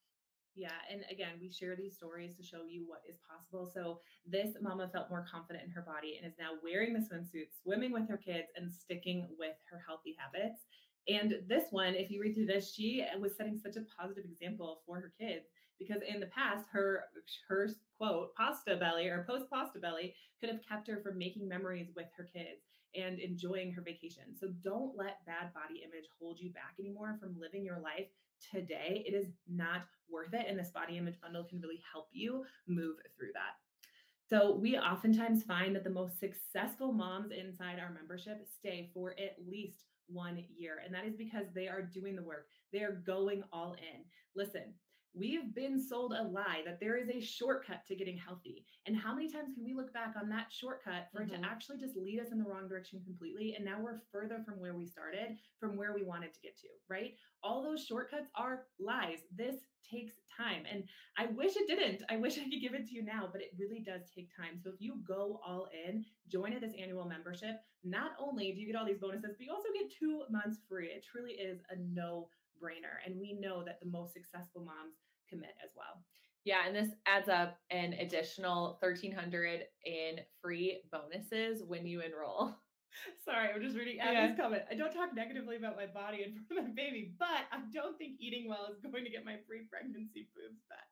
[0.54, 0.76] Yeah.
[0.90, 3.70] And again, we share these stories to show you what is possible.
[3.72, 7.48] So this mama felt more confident in her body and is now wearing the swimsuit,
[7.62, 10.60] swimming with her kids, and sticking with her healthy habits.
[11.08, 14.24] And this one, if you read through this, she uh, was setting such a positive
[14.24, 15.46] example for her kids
[15.78, 17.04] because in the past, her
[17.48, 21.88] her quote pasta belly or post pasta belly could have kept her from making memories
[21.96, 22.62] with her kids
[22.94, 24.36] and enjoying her vacation.
[24.38, 28.06] So don't let bad body image hold you back anymore from living your life
[28.50, 29.04] today.
[29.06, 30.46] It is not worth it.
[30.48, 33.56] And this body image bundle can really help you move through that.
[34.28, 39.36] So, we oftentimes find that the most successful moms inside our membership stay for at
[39.46, 40.80] least one year.
[40.84, 44.04] And that is because they are doing the work, they are going all in.
[44.34, 44.72] Listen,
[45.14, 48.64] We've been sold a lie that there is a shortcut to getting healthy.
[48.86, 51.28] And how many times can we look back on that shortcut for mm-hmm.
[51.28, 51.52] it to mm-hmm.
[51.52, 53.54] actually just lead us in the wrong direction completely?
[53.54, 56.68] And now we're further from where we started, from where we wanted to get to,
[56.88, 57.14] right?
[57.42, 59.18] All those shortcuts are lies.
[59.36, 59.56] This
[59.88, 60.62] takes time.
[60.70, 60.84] And
[61.18, 62.02] I wish it didn't.
[62.08, 64.58] I wish I could give it to you now, but it really does take time.
[64.62, 68.66] So if you go all in, join at this annual membership, not only do you
[68.66, 70.86] get all these bonuses, but you also get two months free.
[70.86, 72.28] It truly is a no
[72.62, 73.02] brainer.
[73.04, 74.94] And we know that the most successful moms
[75.28, 76.04] commit as well.
[76.44, 82.54] Yeah, and this adds up an additional 1300 in free bonuses when you enroll.
[83.24, 84.42] Sorry, I'm just reading Abby's yeah.
[84.42, 84.62] comment.
[84.70, 87.96] I don't talk negatively about my body in front of my baby, but I don't
[87.96, 90.91] think eating well is going to get my pre-pregnancy boobs back.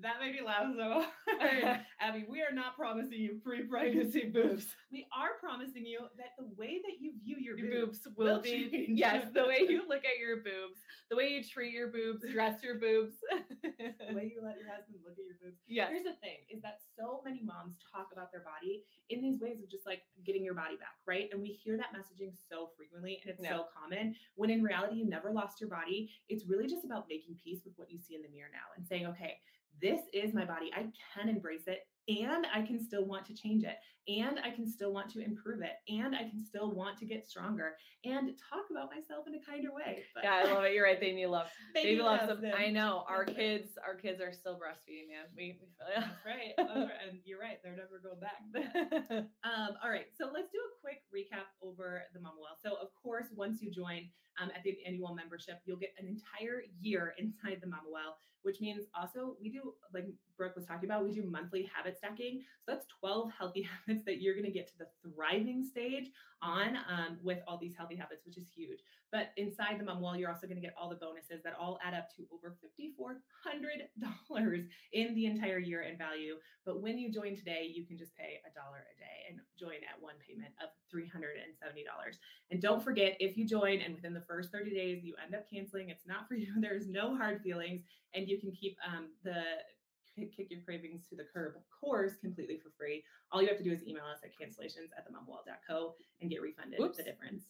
[0.00, 1.06] That made me laugh so.
[2.00, 4.66] Abby, we are not promising you pre-pregnancy boobs.
[4.90, 8.40] We are promising you that the way that you view your, your boobs, boobs, will,
[8.40, 8.98] be change.
[8.98, 12.62] yes, the way you look at your boobs, the way you treat your boobs, dress
[12.62, 13.14] your boobs,
[13.62, 15.62] the way you let your husband look at your boobs.
[15.66, 15.88] Yeah.
[15.88, 19.62] Here's the thing: is that so many moms talk about their body in these ways
[19.62, 21.30] of just like getting your body back, right?
[21.32, 23.48] And we hear that messaging so frequently, and it's no.
[23.48, 24.14] so common.
[24.34, 26.10] When in reality, you never lost your body.
[26.28, 28.86] It's really just about making peace with what you see in the mirror now and
[28.86, 29.38] saying, okay
[29.80, 30.70] this is my body.
[30.74, 33.76] I can embrace it and I can still want to change it
[34.08, 37.28] and I can still want to improve it and I can still want to get
[37.28, 40.04] stronger and talk about myself in a kinder way.
[40.14, 40.74] But yeah, I love it.
[40.74, 41.00] You're right.
[41.00, 41.46] Baby love.
[41.74, 42.52] Baby loves them.
[42.56, 45.24] I know our kids, our kids are still breastfeeding, man.
[45.36, 46.52] We, we That's right.
[46.58, 47.58] and you're right.
[47.62, 48.44] They're never going back.
[49.44, 50.06] um, all right.
[50.18, 52.58] So let's do a quick recap over the Mama Well.
[52.62, 54.08] So of course, once you join
[54.40, 58.60] um, at the annual membership, you'll get an entire year inside the Mama Well which
[58.60, 60.04] means also we do, like
[60.36, 62.42] Brooke was talking about, we do monthly habit stacking.
[62.64, 66.10] So that's 12 healthy habits that you're going to get to the thriving stage
[66.42, 68.80] on um, with all these healthy habits, which is huge.
[69.10, 71.78] But inside the Mom Well, you're also going to get all the bonuses that all
[71.84, 76.34] add up to over $5,400 in the entire year in value.
[76.66, 79.80] But when you join today, you can just pay a dollar a day and join
[79.88, 81.14] at one payment of $370.
[82.50, 85.48] And don't forget, if you join and within the first 30 days you end up
[85.48, 86.52] canceling, it's not for you.
[86.60, 87.82] There's no hard feelings,
[88.14, 89.42] and you can keep um, the
[90.16, 93.02] kick your cravings to the curb course completely for free.
[93.32, 96.80] All you have to do is email us at cancellations at themomwell.co and get refunded
[96.80, 96.96] Oops.
[96.96, 97.44] the difference.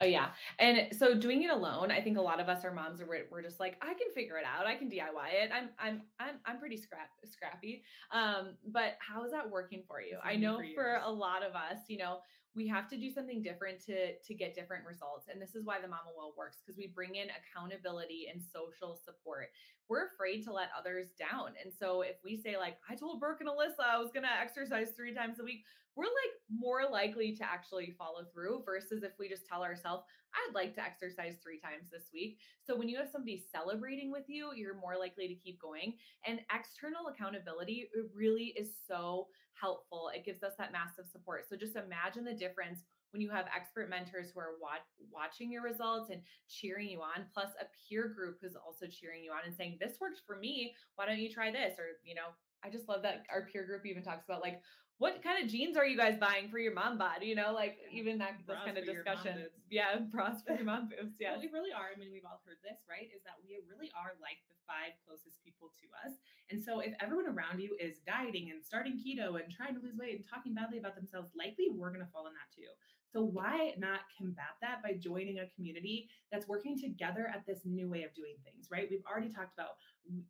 [0.00, 0.28] Oh yeah.
[0.58, 3.42] And so doing it alone, I think a lot of us are moms are we're
[3.42, 4.66] just like, I can figure it out.
[4.66, 5.50] I can DIY it.
[5.54, 7.82] I'm I'm I'm I'm pretty scrap scrappy.
[8.12, 10.18] Um, but how is that working for you?
[10.22, 12.18] I know for, for a lot of us, you know,
[12.56, 15.80] we have to do something different to to get different results and this is why
[15.80, 19.48] the mama well works because we bring in accountability and social support
[19.88, 23.40] we're afraid to let others down and so if we say like i told Brooke
[23.40, 25.64] and alyssa i was going to exercise three times a week
[25.96, 30.54] we're like more likely to actually follow through versus if we just tell ourselves, I'd
[30.54, 32.38] like to exercise three times this week.
[32.66, 35.94] So when you have somebody celebrating with you, you're more likely to keep going.
[36.26, 40.10] And external accountability it really is so helpful.
[40.14, 41.48] It gives us that massive support.
[41.48, 42.80] So just imagine the difference
[43.16, 46.20] when you have expert mentors who are wat- watching your results and
[46.52, 49.96] cheering you on, plus a peer group who's also cheering you on and saying, This
[49.98, 50.76] worked for me.
[50.96, 51.80] Why don't you try this?
[51.80, 54.60] Or, you know, I just love that our peer group even talks about like,
[54.98, 57.20] what kind of jeans are you guys buying for your mom bod?
[57.20, 59.48] You know, like even that this kind of discussion.
[59.68, 61.16] Yeah, bras for your mom boobs.
[61.16, 61.36] Yeah.
[61.36, 61.92] Well, we really are.
[61.92, 63.08] I mean, we've all heard this, right?
[63.12, 66.16] Is that we really are like the five closest people to us.
[66.48, 70.00] And so if everyone around you is dieting and starting keto and trying to lose
[70.00, 72.68] weight and talking badly about themselves, likely we're gonna fall in that too.
[73.12, 77.88] So why not combat that by joining a community that's working together at this new
[77.88, 78.88] way of doing things, right?
[78.90, 79.78] We've already talked about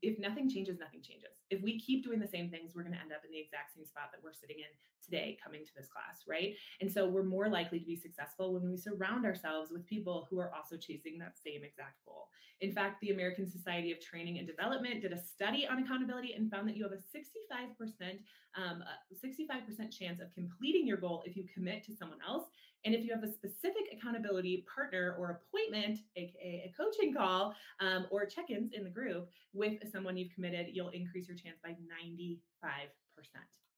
[0.03, 1.41] if nothing changes, nothing changes.
[1.51, 3.75] If we keep doing the same things, we're going to end up in the exact
[3.75, 4.73] same spot that we're sitting in
[5.07, 6.55] today coming to this class, right?
[6.81, 10.39] And so we're more likely to be successful when we surround ourselves with people who
[10.39, 12.29] are also chasing that same exact goal.
[12.61, 16.51] In fact, the American Society of Training and Development did a study on accountability and
[16.51, 18.19] found that you have a 65%
[18.57, 22.45] um, a 65% chance of completing your goal if you commit to someone else
[22.87, 28.07] And if you have a specific accountability partner or appointment, aka a coaching call um,
[28.13, 32.39] or check-ins in the group with someone you've committed, you'll increase your chance by 95%.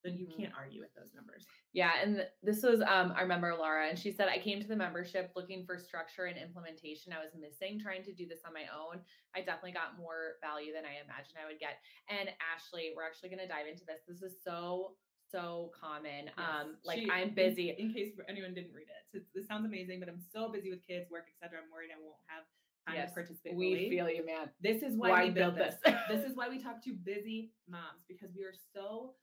[0.04, 0.36] So you Mhm.
[0.36, 1.44] can't argue with those numbers.
[1.72, 4.68] Yeah, and th- this was um our member Laura, and she said I came to
[4.68, 7.12] the membership looking for structure and implementation.
[7.12, 9.02] I was missing trying to do this on my own.
[9.34, 11.80] I definitely got more value than I imagined I would get.
[12.08, 14.02] And Ashley, we're actually going to dive into this.
[14.06, 14.96] This is so
[15.30, 16.30] so common.
[16.36, 17.70] Um, like She- I'm busy.
[17.78, 20.86] In, case anyone didn't read it, so this sounds amazing, but I'm so busy with
[20.86, 21.58] kids, work, etc.
[21.62, 22.44] I'm worried I won't have
[22.86, 23.54] time Yes, to participate.
[23.54, 23.90] we fully.
[23.90, 24.50] feel you, man.
[24.60, 25.74] This is why, Why we build this.
[25.84, 25.94] this.
[26.08, 29.14] this is why we talk to busy moms because we are so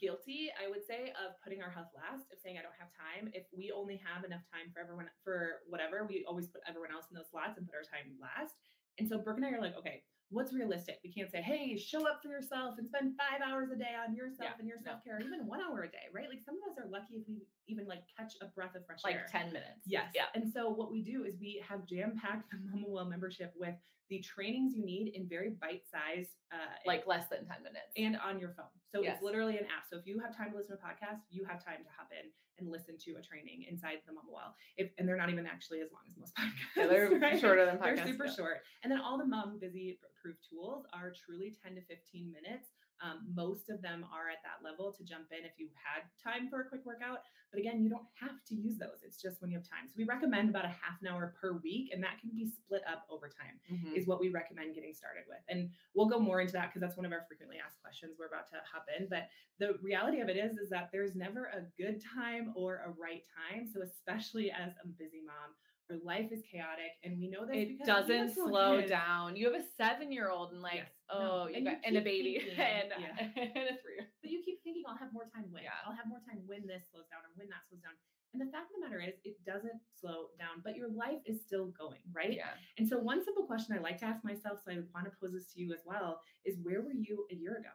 [0.00, 3.30] guilty, I would say, of putting our health last, of saying I don't have time.
[3.32, 7.06] If we only have enough time for everyone for whatever, we always put everyone else
[7.10, 8.58] in those slots and put our time last.
[8.98, 10.02] And so Brooke and I are like, okay,
[10.34, 10.98] what's realistic?
[11.04, 14.14] We can't say, hey, show up for yourself and spend five hours a day on
[14.14, 16.28] yourself Yeah, and your self-care, even one hour a day, right?
[16.28, 19.00] Like some of us are lucky if we even like catch a breath of fresh
[19.06, 19.26] air.
[19.32, 19.82] Like 10 minutes.
[19.86, 20.12] Yes.
[20.14, 20.26] Yeah.
[20.34, 23.74] And so what we do is we have jam-packed the Mama Well membership with
[24.10, 26.56] the trainings you need in very bite-sized uh
[26.86, 27.88] Like less than 10 minutes.
[27.96, 28.68] and on your phone.
[28.94, 29.14] So Yes.
[29.16, 29.88] it's literally an app.
[29.90, 32.08] So if you have time to listen to a podcast, you have time to hop
[32.12, 32.28] in
[32.60, 34.54] and listen to a training inside the Mama Well.
[34.76, 36.76] If and they're not even actually as long as most podcasts.
[36.76, 37.40] Yeah, they're right?
[37.40, 38.34] shorter than They're super yeah.
[38.36, 38.58] short.
[38.84, 42.68] And then all the mom busy proof tools are truly 10 to 15 minutes.
[43.02, 46.48] Um, most of them are at that level to jump in if you had time
[46.48, 47.20] for a quick workout.
[47.50, 49.02] But again, you don't have to use those.
[49.04, 49.86] It's just when you have time.
[49.88, 52.82] So we recommend about a half an hour per week, and that can be split
[52.90, 53.96] up over time Mhm.
[53.96, 55.42] is what we recommend getting started with.
[55.48, 58.26] And we'll go more into that because that's one of our frequently asked questions we're
[58.26, 59.06] about to hop in.
[59.08, 59.28] But
[59.58, 63.24] the reality of it is, is that there's never a good time or a right
[63.50, 63.66] time.
[63.68, 65.54] So especially as a busy mom,
[65.90, 68.90] our life is chaotic, and we know that It because we have doesn't slow kids.
[68.90, 69.36] down.
[69.36, 70.92] You have a seven year old and like, Yes.
[71.12, 73.42] No, oh, you and got, and a baby thinking, and, yeah.
[73.60, 74.00] and a three.
[74.22, 75.62] But you keep thinking, I'll have more time when.
[75.62, 75.76] Yeah.
[75.84, 77.92] I'll have more time when this slows down or when that slows down.
[78.32, 81.38] And the fact of the matter is, it doesn't slow down, but your life is
[81.46, 82.32] still going, right?
[82.34, 82.56] Yeah.
[82.78, 85.32] And so, one simple question I like to ask myself, so I want to pose
[85.32, 87.70] this to you as well, is where were you a year ago?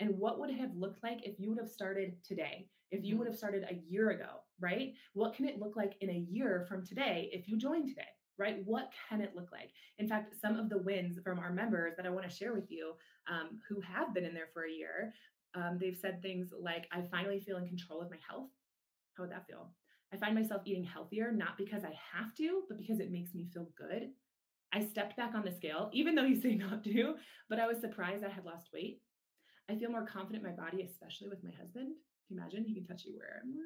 [0.00, 2.66] And what would it have looked like if you would have started today?
[2.92, 4.92] If you would have started a year ago, right?
[5.14, 8.02] What can it look like in a year from today if you join today,
[8.38, 8.58] right?
[8.64, 9.70] What can it look like?
[9.98, 12.70] In fact, some of the wins from our members that I want to share with
[12.70, 12.92] you
[13.30, 15.12] um, who have been in there for a year,
[15.54, 18.50] um, they've said things like, I finally feel in control of my health.
[19.16, 19.70] How would that feel?
[20.12, 23.48] I find myself eating healthier, not because I have to, but because it makes me
[23.52, 24.10] feel good.
[24.74, 27.14] I stepped back on the scale, even though you say not to,
[27.48, 29.00] but I was surprised I had lost weight.
[29.70, 31.92] I feel more confident in my body, especially with my husband.
[32.28, 32.64] Can you imagine?
[32.64, 33.64] He can touch you wherever you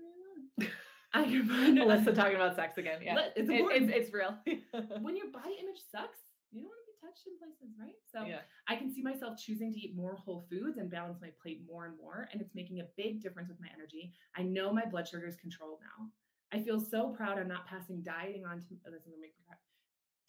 [0.58, 0.70] want.
[1.12, 3.00] I can find Alyssa talking about sex again.
[3.02, 3.28] Yeah.
[3.36, 4.36] It's It- it's, it's real.
[5.00, 6.18] when your body image sucks,
[6.52, 7.94] you don't want to be touched in places, right?
[8.12, 8.40] So yeah.
[8.68, 11.86] I can see myself choosing to eat more whole foods and balance my plate more
[11.86, 14.12] and more, and it's making a big difference with my energy.
[14.36, 16.08] I know my blood sugar is controlled now.
[16.52, 19.34] I feel so proud I'm not passing dieting on to oh, this is gonna make
[19.36, 19.56] me cry.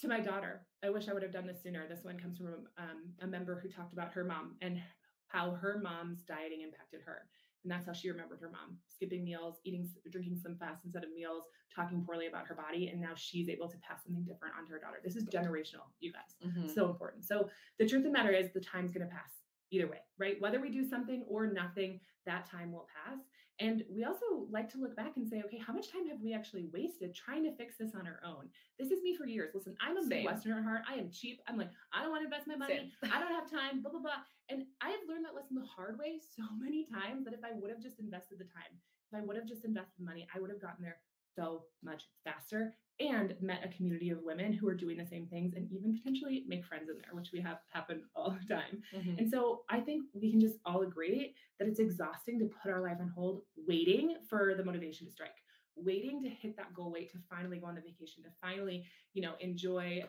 [0.01, 1.87] To my daughter, I wish I would have done this sooner.
[1.87, 4.79] This one comes from um, a member who talked about her mom and
[5.27, 7.27] how her mom's dieting impacted her.
[7.63, 11.11] And that's how she remembered her mom skipping meals, eating, drinking some fast instead of
[11.13, 11.43] meals,
[11.75, 12.87] talking poorly about her body.
[12.89, 14.99] And now she's able to pass something different on to her daughter.
[15.03, 16.73] This is generational, you guys Mhm.
[16.73, 17.25] so important.
[17.25, 19.41] So the truth of the matter is the time's going to pass
[19.71, 20.39] either way, right?
[20.39, 23.19] Whether we do something or nothing, that time will pass.
[23.59, 26.33] And we also like to look back and say, okay, how much time have we
[26.33, 28.49] actually wasted trying to fix this on our own?
[28.77, 29.49] This is me for years.
[29.55, 30.27] Listen, I'm a Same.
[30.27, 30.81] Midwesterner at heart.
[30.87, 31.41] I am cheap.
[31.47, 32.93] I'm like, I don't want to invest my money.
[33.03, 34.21] I don't have time, blah, blah, blah.
[34.49, 37.57] And I have learned that lesson the hard way so many times that if I
[37.57, 38.77] would have just invested the time,
[39.11, 40.97] if I would have just invested the money, I would have gotten there
[41.37, 45.53] so much faster and met a community of women who are doing the same things
[45.55, 48.81] and even potentially make friends in there, which we have happen all the time.
[48.95, 49.19] Mhm.
[49.19, 52.81] And so I think we can just all agree that it's exhausting to put our
[52.81, 55.35] life on hold, waiting for the motivation to strike,
[55.75, 58.83] waiting to hit that goal weight, to finally go on the vacation, to finally,
[59.13, 60.03] you know, enjoy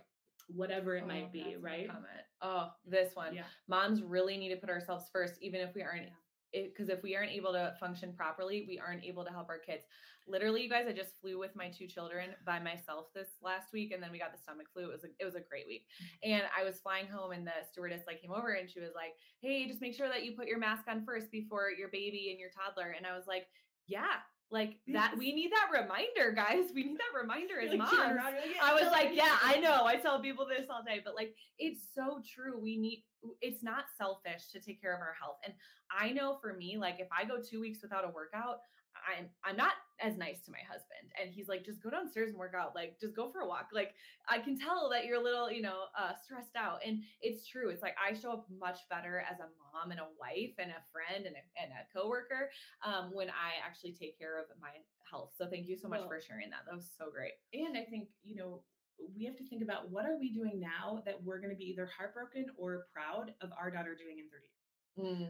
[0.49, 1.89] whatever it Oh, might be, right?
[1.89, 2.07] Comment.
[2.41, 3.35] Oh, this one.
[3.35, 3.43] Yeah.
[3.69, 6.05] Moms really need to put ourselves first, even if we aren't.
[6.05, 6.13] Yeah.
[6.53, 9.83] Because if we aren't able to function properly, we aren't able to help our kids.
[10.27, 13.93] Literally, you guys, I just flew with my two children by myself this last week,
[13.93, 14.85] and then we got the stomach flu.
[14.85, 15.87] It was a, it was a great week,
[16.23, 19.13] and I was flying home, and the stewardess like came over, and she was like,
[19.41, 22.39] "Hey, just make sure that you put your mask on first before your baby and
[22.39, 23.47] your toddler." And I was like,
[23.87, 24.21] "Yeah."
[24.51, 26.71] Like that, we need that reminder, guys.
[26.75, 27.93] We need that reminder as like, moms.
[27.93, 29.85] around, like, I was like, yeah, know." I know.
[29.85, 32.59] I tell people this all day, but like, it's so true.
[32.59, 33.05] We need
[33.41, 35.39] it's not selfish to take care of our health.
[35.45, 35.53] And
[35.91, 38.61] I know for me, like if I go two weeks without a workout,
[38.97, 41.11] I'm I'm not as nice to my husband.
[41.21, 42.75] And he's like, just go downstairs and work out.
[42.75, 43.75] Like, just go for a walk.
[43.75, 43.95] Like,
[44.29, 46.79] I can tell that you're a little, you know, uh, stressed out.
[46.87, 47.71] And it's true.
[47.71, 50.83] It's like I show up much better as a mom and a wife and a
[50.95, 52.51] friend and a, and a coworker
[52.87, 54.71] um, when I actually take care of my
[55.11, 55.33] health.
[55.37, 56.63] So thank you so much Well- for sharing that.
[56.67, 57.35] That was so great.
[57.53, 58.63] And I think, you know,
[59.17, 61.71] we have to think about what are we doing now that we're going to be
[61.71, 64.58] either heartbroken or proud of our daughter doing in 30 years.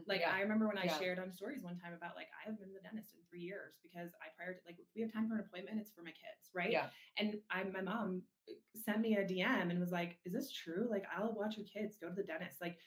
[0.07, 0.31] Like yeah.
[0.31, 0.97] I remember when I Yeah.
[0.97, 3.41] shared on stories one time about like I haven't been to the dentist in three
[3.41, 6.11] years because I prior to like we have time for an appointment, it's for my
[6.11, 6.71] kids, right?
[6.71, 6.87] Yeah.
[7.17, 8.53] And I my mom uh,
[8.85, 10.87] sent me a DM and was like, "Is this true?
[10.89, 12.77] Like I'll watch your kids go to the dentist." Like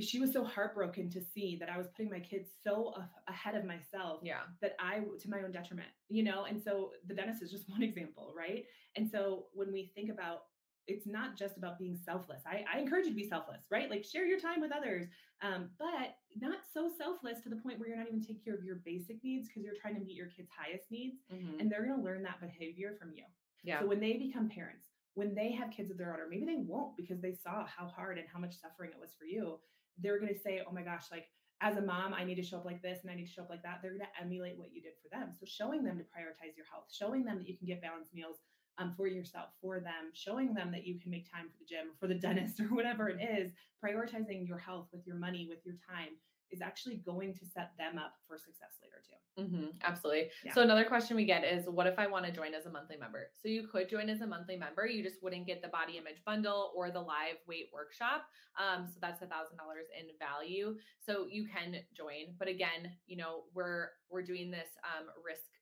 [0.00, 2.94] she was so heartbroken to see that I was putting my kids so
[3.26, 4.42] ahead of myself Yeah.
[4.60, 6.44] that I to my own detriment, you know?
[6.44, 8.64] And so the dentist is just one example, right?
[8.96, 10.44] And so when we think about
[10.88, 12.42] it's not just about being selfless.
[12.46, 13.90] I, I encourage you to be selfless, right?
[13.90, 15.06] Like share your time with others,
[15.42, 18.64] um, but not so selfless to the point where you're not even taking care of
[18.64, 21.16] your basic needs because you're trying to meet your kids' highest needs.
[21.30, 21.60] Mhm.
[21.60, 23.24] And they're going to learn that behavior from you.
[23.62, 23.80] Yeah.
[23.80, 26.56] So when they become parents, when they have kids of their own, or maybe they
[26.56, 29.58] won't because they saw how hard and how much suffering it was for you,
[29.98, 31.26] they're going to say, oh my gosh, like
[31.60, 33.42] as a mom, I need to show up like this and I need to show
[33.42, 33.80] up like that.
[33.82, 35.34] They're going to emulate what you did for them.
[35.38, 38.36] So showing them to prioritize your health, showing them that you can get balanced meals
[38.78, 41.88] um, for yourself, for them, showing them that you can make time for the gym,
[42.00, 43.52] for the dentist, or whatever it is,
[43.84, 46.10] prioritizing your health with your money, with your time
[46.50, 49.44] is actually going to set them up for success later too.
[49.44, 50.30] hmm absolutely.
[50.44, 50.54] Yeah.
[50.54, 52.96] So another question we get is, what if I want to join as a monthly
[52.96, 53.28] member?
[53.34, 54.86] So you could join as a monthly member.
[54.86, 58.24] You just wouldn't get the body image bundle or the live weight workshop.
[58.58, 60.76] Um, so that's a thousand dollars in value.
[61.04, 65.57] So you can join, but again, you know, we're we're doing this um, risk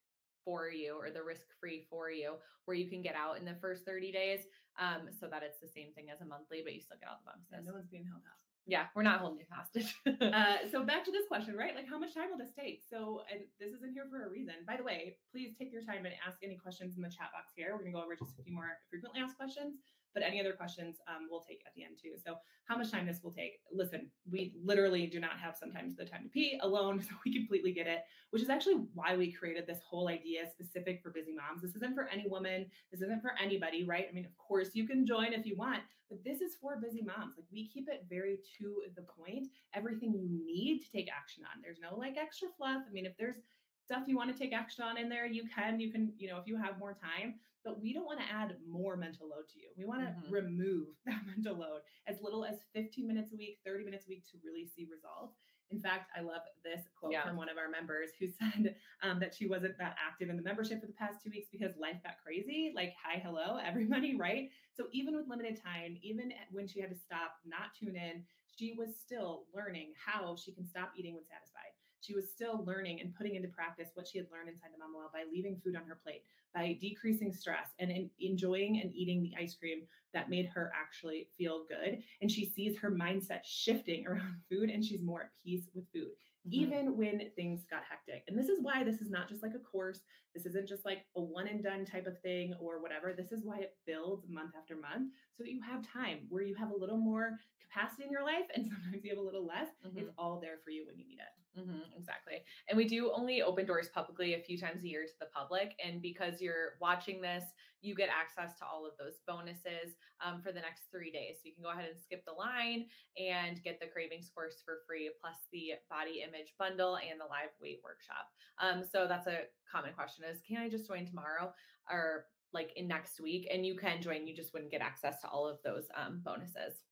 [0.47, 3.57] for you or the risk free for you, where you can get out in the
[3.61, 4.40] first thirty days.
[4.78, 7.16] Um, so that it's the same thing as a monthly, but you still get all
[7.24, 7.66] the Yeah, bonuses.
[7.66, 8.44] no one's being held hostage.
[8.68, 9.88] Yeah, we're not holding you hostage.
[10.20, 11.72] uh, so back to this question, right?
[11.72, 12.84] Like, how much time will this take?
[12.84, 14.53] So, and this isn't here for a reason.
[14.68, 17.57] By the way, please take your time and ask any questions in the chat box
[17.57, 17.72] here.
[17.72, 19.80] We're gonna go over just a few more frequently asked questions,
[20.16, 22.12] but any other questions um, we'll take at the end too.
[22.24, 23.60] So, how much time this will take?
[23.70, 27.74] Listen, we literally do not have sometimes the time to pee alone, so we completely
[27.74, 27.98] get it.
[28.30, 31.60] Which is actually why we created this whole idea specific for busy moms.
[31.60, 32.64] This isn't for any woman.
[32.90, 34.06] This isn't for anybody, right?
[34.10, 37.02] I mean, of course you can join if you want, but this is for busy
[37.02, 37.34] moms.
[37.36, 39.48] Like we keep it very to the point.
[39.74, 41.60] Everything you need to take action on.
[41.62, 42.82] There's no like extra fluff.
[42.88, 43.36] I mean, if there's
[43.84, 45.78] stuff you want to take action on in there, you can.
[45.78, 47.34] You can, you know, if you have more time.
[47.66, 49.70] But we don't want to add more mental load to you.
[49.76, 50.30] We want to Mhm.
[50.30, 54.24] remove that mental load as little as 15 minutes a week, 30 minutes a week
[54.30, 55.36] to really see results.
[55.70, 57.26] In fact, I love this quote Yeah.
[57.26, 60.42] from one of our members who said um, that she wasn't that active in the
[60.42, 62.72] membership for the past two weeks because life got crazy.
[62.72, 64.48] Like, hi, hello, everybody, right?
[64.72, 68.74] So even with limited time, even when she had to stop, not tune in, she
[68.74, 71.74] was still learning how she can stop eating when satisfied.
[72.07, 74.98] She was still learning and putting into practice what she had learned inside the Mama
[74.98, 76.22] Well by leaving food on her plate,
[76.54, 79.82] by decreasing stress and in, enjoying and eating the ice cream
[80.14, 82.00] that made her actually feel good.
[82.22, 86.11] And she sees her mindset shifting around food and she's more at peace with food
[86.46, 86.52] Mhm.
[86.52, 88.22] even when things got hectic.
[88.28, 90.02] And this is why this is not just like a course.
[90.32, 93.12] This isn't just like a one and done type of thing or whatever.
[93.12, 96.54] This is why it builds month after month so that you have time where you
[96.54, 99.70] have a little more capacity in your life and sometimes you have a little less.
[99.84, 99.96] Mhm.
[99.98, 101.34] It's all there for you when you need it.
[101.57, 102.44] Hmm exactly.
[102.68, 105.72] And we do only open doors publicly a few times a year to the public.
[105.84, 107.44] And because you're watching this,
[107.80, 111.36] you get access to all of those bonuses um, for the next three days.
[111.36, 112.86] So you can go ahead and skip the line
[113.16, 117.54] and get the cravings course for free, plus the body image bundle and the live
[117.61, 118.28] weight workshop.
[118.61, 121.52] Um, so that's a common question is can I just join tomorrow
[121.90, 123.48] or like in next week?
[123.52, 126.82] And you can join, you just wouldn't get access to all of those um, bonuses.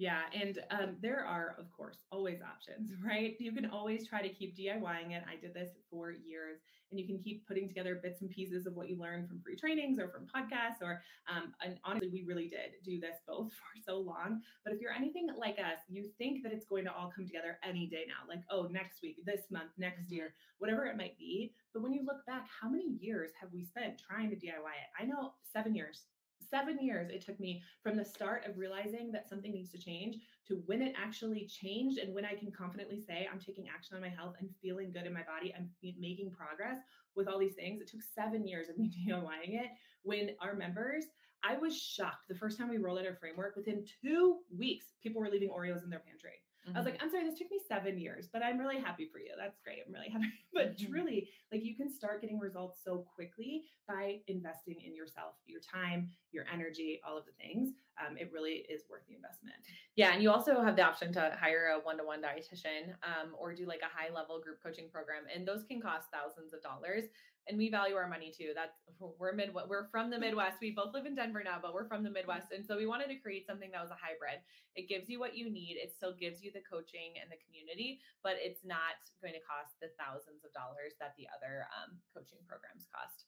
[0.00, 3.36] Yeah, and um, there are, of course, always options, right?
[3.38, 5.22] You can always try to keep DIYing it.
[5.28, 8.72] I did this for years, and you can keep putting together bits and pieces of
[8.72, 10.80] what you learned from free trainings or from podcasts.
[10.80, 14.40] Or, um, and honestly, we really did do this both for so long.
[14.64, 17.58] But if you're anything like us, you think that it's going to all come together
[17.62, 21.52] any day now, like, oh, next week, this month, next year, whatever it might be.
[21.74, 24.48] But when you look back, how many years have we spent trying to DIY
[24.80, 24.90] it?
[24.98, 26.04] I know seven years
[26.50, 30.16] seven years it took me from the start of realizing that something needs to change
[30.46, 34.02] to when it actually changed and when I can confidently say I'm taking action on
[34.02, 35.54] my health and feeling good in my body.
[35.56, 36.78] I'm making progress
[37.14, 37.80] with all these things.
[37.80, 39.70] It took seven years of me DIYing it.
[40.02, 41.04] When our members,
[41.42, 43.56] I was shocked the first time we rolled out our framework.
[43.56, 46.42] Within two weeks, people were leaving Oreos in their pantry.
[46.68, 49.18] I was like, I'm sorry, this took me seven years, but I'm really happy for
[49.18, 49.30] you.
[49.38, 49.78] That's great.
[49.86, 50.26] I'm really happy.
[50.52, 50.88] But Mhm.
[50.90, 56.10] truly, like you can start getting results so quickly by investing in yourself, your time,
[56.32, 57.70] your energy, all of the things.
[58.00, 59.56] um, it really is worth the investment.
[59.94, 63.66] Yeah, and you also have the option to hire a one-to-one dietitian um, or do
[63.66, 67.04] like a high-level group coaching program, and those can cost thousands of dollars.
[67.48, 68.52] And we value our money too.
[68.54, 70.58] That's we're mid we're from the Midwest.
[70.60, 73.08] We both live in Denver now, but we're from the Midwest, and so we wanted
[73.08, 74.44] to create something that was a hybrid.
[74.76, 75.80] It gives you what you need.
[75.80, 79.74] It still gives you the coaching and the community, but it's not going to cost
[79.80, 83.26] the thousands of dollars that the other um, coaching programs cost.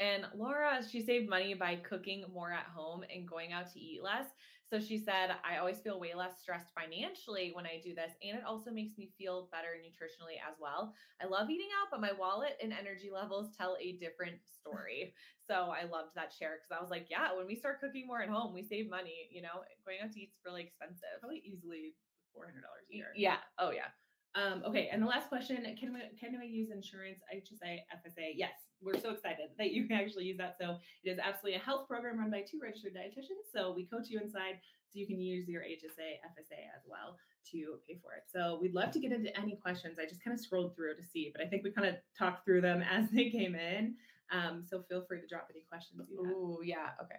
[0.00, 4.02] And Laura, she saved money by cooking more at home and going out to eat
[4.02, 4.26] less.
[4.70, 8.12] So she said, I always feel way less stressed financially when I do this.
[8.22, 10.94] And it also makes me feel better nutritionally as well.
[11.20, 15.12] I love eating out, but my wallet and energy levels tell a different story.
[15.48, 18.22] so I loved that share because I was like, yeah, when we start cooking more
[18.22, 19.28] at home, we save money.
[19.32, 21.18] You know, going out to eat's really expensive.
[21.18, 21.96] Probably easily
[22.32, 23.12] $400 a year.
[23.16, 23.38] Yeah.
[23.58, 23.90] Oh, yeah.
[24.34, 28.34] Um, okay, and the last question: Can we can we use insurance, HSA, FSA?
[28.36, 30.56] Yes, we're so excited that you can actually use that.
[30.60, 33.50] So it is absolutely a health program run by two registered dietitians.
[33.52, 37.16] So we coach you inside, so you can use your HSA, FSA as well
[37.52, 38.24] to pay for it.
[38.32, 39.98] So we'd love to get into any questions.
[39.98, 42.44] I just kind of scrolled through to see, but I think we kind of talked
[42.44, 43.94] through them as they came in.
[44.32, 46.02] Um, so feel free to drop any questions.
[46.16, 46.94] Oh yeah.
[47.02, 47.18] Okay.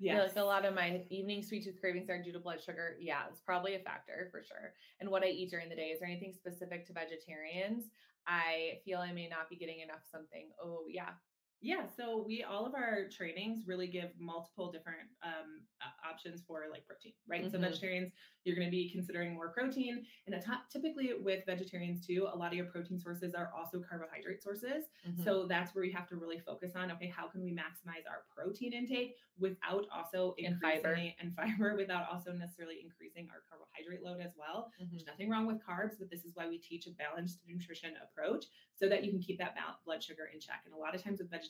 [0.00, 2.96] Yeah, like a lot of my evening sweet tooth cravings are due to blood sugar.
[2.98, 4.72] Yeah, it's probably a factor for sure.
[4.98, 5.88] And what I eat during the day.
[5.88, 7.84] Is there anything specific to vegetarians?
[8.26, 10.50] I feel I may not be getting enough something.
[10.62, 11.10] Oh, yeah.
[11.62, 15.60] Yeah, so we all of our trainings really give multiple different um,
[16.02, 17.50] options for like protein, right?
[17.50, 17.60] So Mhm.
[17.60, 18.12] vegetarians,
[18.44, 22.48] you're going to be considering more protein, and top, typically with vegetarians too, a lot
[22.52, 24.86] of your protein sources are also carbohydrate sources.
[25.06, 25.22] Mhm.
[25.22, 26.90] So that's where you have to really focus on.
[26.92, 30.94] Okay, how can we maximize our protein intake without also increasing And fiber.
[31.18, 31.36] and
[31.68, 34.72] fiber, without also necessarily increasing our carbohydrate load as well.
[34.80, 34.90] Mhm.
[34.92, 38.46] There's nothing wrong with carbs, but this is why we teach a balanced nutrition approach
[38.74, 39.54] so that you can keep that
[39.84, 40.62] blood sugar in check.
[40.64, 41.49] And a lot of times with vegetarians,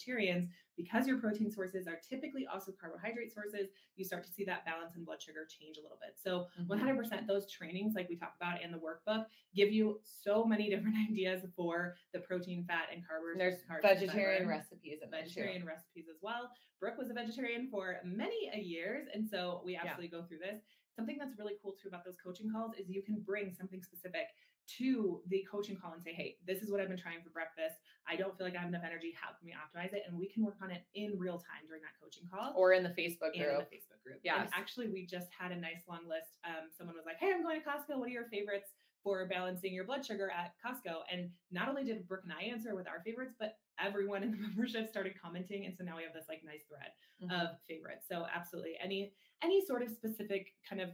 [0.76, 4.96] because your protein sources are typically also carbohydrate sources, you start to see that balance
[4.96, 6.18] in blood sugar change a little bit.
[6.18, 6.68] So Mhm.
[6.68, 10.96] 100% those trainings, like we talked about in the workbook, give you so many different
[11.10, 13.36] ideas for the protein, fat, and carbs.
[13.36, 16.50] There's carbs vegetarian recipes vegetarian recipes as well.
[16.78, 19.82] Brooke was a vegetarian for many a years, and so we Yeah.
[19.84, 20.62] absolutely go through this.
[20.96, 24.28] Something that's really cool too about those coaching calls is you can bring something specific
[24.78, 27.76] to the coaching call and say, "Hey, this is what I've been trying for breakfast.
[28.06, 29.12] I don't feel like I have enough energy.
[29.20, 31.82] How can we optimize it?" And we can work on it in real time during
[31.82, 33.70] that coaching call Or in the Facebook and in the group.
[33.72, 34.20] Facebook group.
[34.22, 34.38] Yes.
[34.40, 36.36] And actually, we just had a nice long list.
[36.44, 37.98] Um, someone was like, "Hey, I'm going to Costco.
[37.98, 42.06] What are your favorites for balancing your blood sugar at Costco?" And not only did
[42.06, 45.76] Brooke and I answer with our favorites, but everyone in the membership started commenting, and
[45.76, 46.92] so now we have this like nice thread
[47.22, 47.32] Mhm.
[47.32, 48.06] of favorites.
[48.08, 49.12] So absolutely, any
[49.42, 50.90] any sort of specific kind of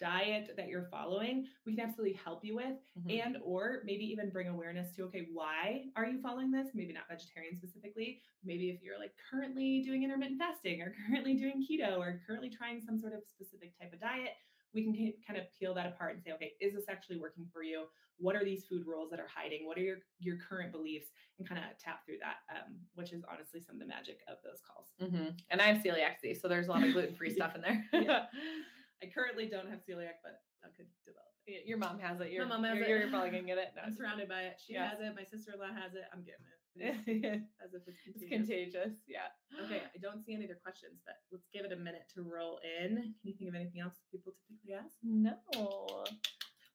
[0.00, 3.20] diet that you're following, we can absolutely help you with Mhm.
[3.24, 7.04] and or maybe even bring awareness to okay why are you following this maybe not
[7.08, 12.20] vegetarian specifically maybe if you're like currently doing intermittent fasting or currently doing keto or
[12.26, 14.32] currently trying some sort of specific type of diet
[14.72, 17.62] we can kind of peel that apart and say okay is this actually working for
[17.62, 17.86] you
[18.18, 21.48] what are these food rules that are hiding what are your your current beliefs and
[21.48, 24.60] kind of tap through that um, which is honestly some of the magic of those
[24.60, 25.38] calls Mhm.
[25.50, 27.88] And I have celiac disease, so there's a lot of gluten free stuff in there.
[27.92, 28.26] Yeah.
[29.02, 32.30] i currently don't have celiac but i could develop Y- Your mom has it.
[32.30, 33.00] You're, mom has you're, it.
[33.00, 33.72] you're probably gonna get it.
[33.74, 34.92] No, i'm surrounded by it she Yes.
[34.92, 36.60] has it my sister-in-law has it i'm getting it
[37.08, 38.30] it's as if it's contagious.
[38.30, 38.94] contagious.
[39.10, 39.26] Yeah.
[39.66, 42.60] Okay, I don't see any other questions, but let's give it a minute to roll
[42.62, 42.94] in.
[42.94, 44.94] Can you think of anything else people typically ask?
[45.02, 45.34] No.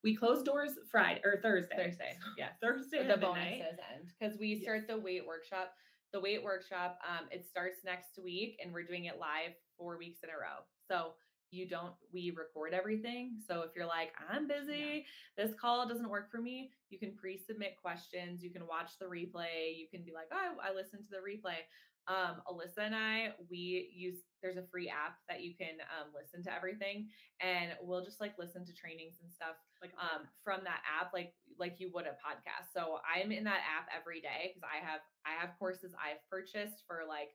[0.03, 1.77] We close doors Friday or Thursday.
[1.77, 2.11] Thursday.
[2.37, 4.63] Yeah, Thursday the bonuses end because we Yes.
[4.63, 5.71] start the weight workshop.
[6.11, 10.19] The weight workshop, um, it starts next week, and we're doing it live four weeks
[10.23, 10.59] in a row.
[10.91, 11.13] So
[11.51, 13.37] you don't we record everything.
[13.47, 15.05] So if you're like, I'm busy,
[15.37, 18.43] this call doesn't work for me, you can pre-submit questions.
[18.43, 19.77] You can watch the replay.
[19.77, 21.63] You can be like, oh, I listened to the replay.
[22.07, 26.43] Um, Alyssa and I, we use there's a free app that you can um, listen
[26.43, 27.09] to everything,
[27.41, 31.33] and we'll just like listen to trainings and stuff Like um from that app like
[31.59, 35.01] like you would a podcast so i'm in that app every day because i have
[35.25, 37.33] i have courses i've purchased for like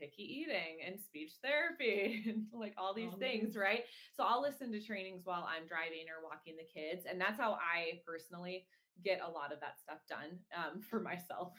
[0.00, 3.84] picky eating and speech therapy and like all these All things right
[4.16, 7.58] so i'll listen to trainings while i'm driving or walking the kids and that's how
[7.60, 8.66] i personally
[9.04, 11.52] get a lot of that stuff done um for myself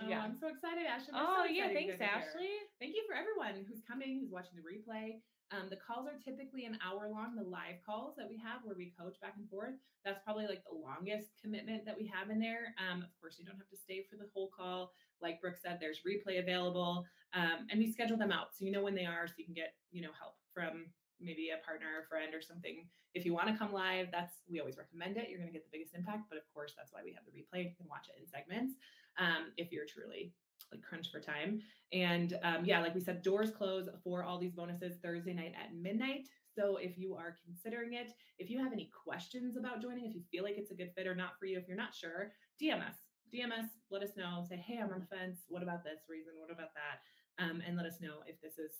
[0.00, 0.24] Oh, yeah.
[0.24, 1.12] I'm so excited, Ashley.
[1.12, 2.08] We're oh so yeah thanks are here.
[2.08, 5.20] ashley Thank you for everyone who's coming, who's watching the replay.
[5.52, 8.74] Um, the calls are typically an hour long, the live calls that we have where
[8.74, 9.76] we coach back and forth.
[10.04, 12.74] That's probably like the longest commitment that we have in there.
[12.80, 14.90] Um, of course, you don't have to stay for the whole call.
[15.20, 17.04] Like Brooke said, there's replay available.
[17.34, 19.54] Um, and we schedule them out so you know when they are so you can
[19.54, 20.86] get, you know, help from
[21.20, 22.86] maybe a partner or friend or something.
[23.14, 25.28] If you want to come live, that's we always recommend it.
[25.28, 26.30] You're going to get the biggest impact.
[26.30, 27.64] But of course, that's why we have the replay.
[27.64, 28.74] You can watch it in segments
[29.18, 30.32] um, if you're truly
[30.72, 31.60] like crunch for time.
[31.92, 35.74] And um, yeah, like we said, doors close for all these bonuses Thursday night at
[35.74, 36.28] midnight.
[36.54, 40.22] So if you are considering it, if you have any questions about joining, if you
[40.30, 42.32] feel like it's a good fit or not for you, if you're not sure,
[42.62, 42.94] DM us.
[43.34, 44.44] DM us, let us know.
[44.48, 45.40] Say, hey, I'm on the fence.
[45.48, 46.34] What about this reason?
[46.38, 47.02] What about that?
[47.38, 48.70] Um, and let us know if this is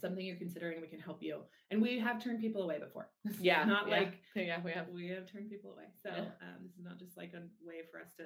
[0.00, 0.80] something you're considering.
[0.80, 1.42] We can help you.
[1.70, 3.08] And we have turned people away before.
[3.40, 3.64] Yeah.
[3.64, 3.96] not yeah.
[3.96, 4.88] like yeah, we have.
[4.88, 5.84] we have turned people away.
[6.02, 6.20] So Yeah.
[6.44, 8.24] um, this is not just like a way for us to.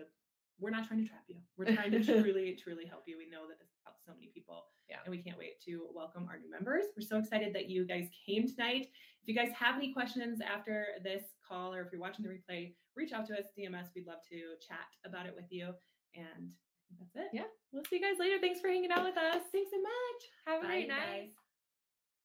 [0.60, 1.36] We're not trying to trap you.
[1.56, 3.16] We're trying to truly, truly help you.
[3.16, 4.64] We know that this helps so many people.
[4.88, 4.98] Yeah.
[5.04, 6.84] And we can't wait to welcome our new members.
[6.96, 8.88] We're so excited that you guys came tonight.
[9.22, 12.74] If you guys have any questions after this call, or if you're watching the replay,
[12.96, 13.86] reach out to us, DMS.
[13.94, 15.72] We'd love to chat about it with you.
[16.14, 16.52] And
[17.00, 17.30] that's it.
[17.32, 17.48] Yeah.
[17.72, 18.36] We'll see you guys later.
[18.40, 19.42] Thanks for hanging out with us.
[19.52, 20.20] Thanks so much.
[20.46, 21.30] Have a Bye, great night.
[21.32, 21.41] guys.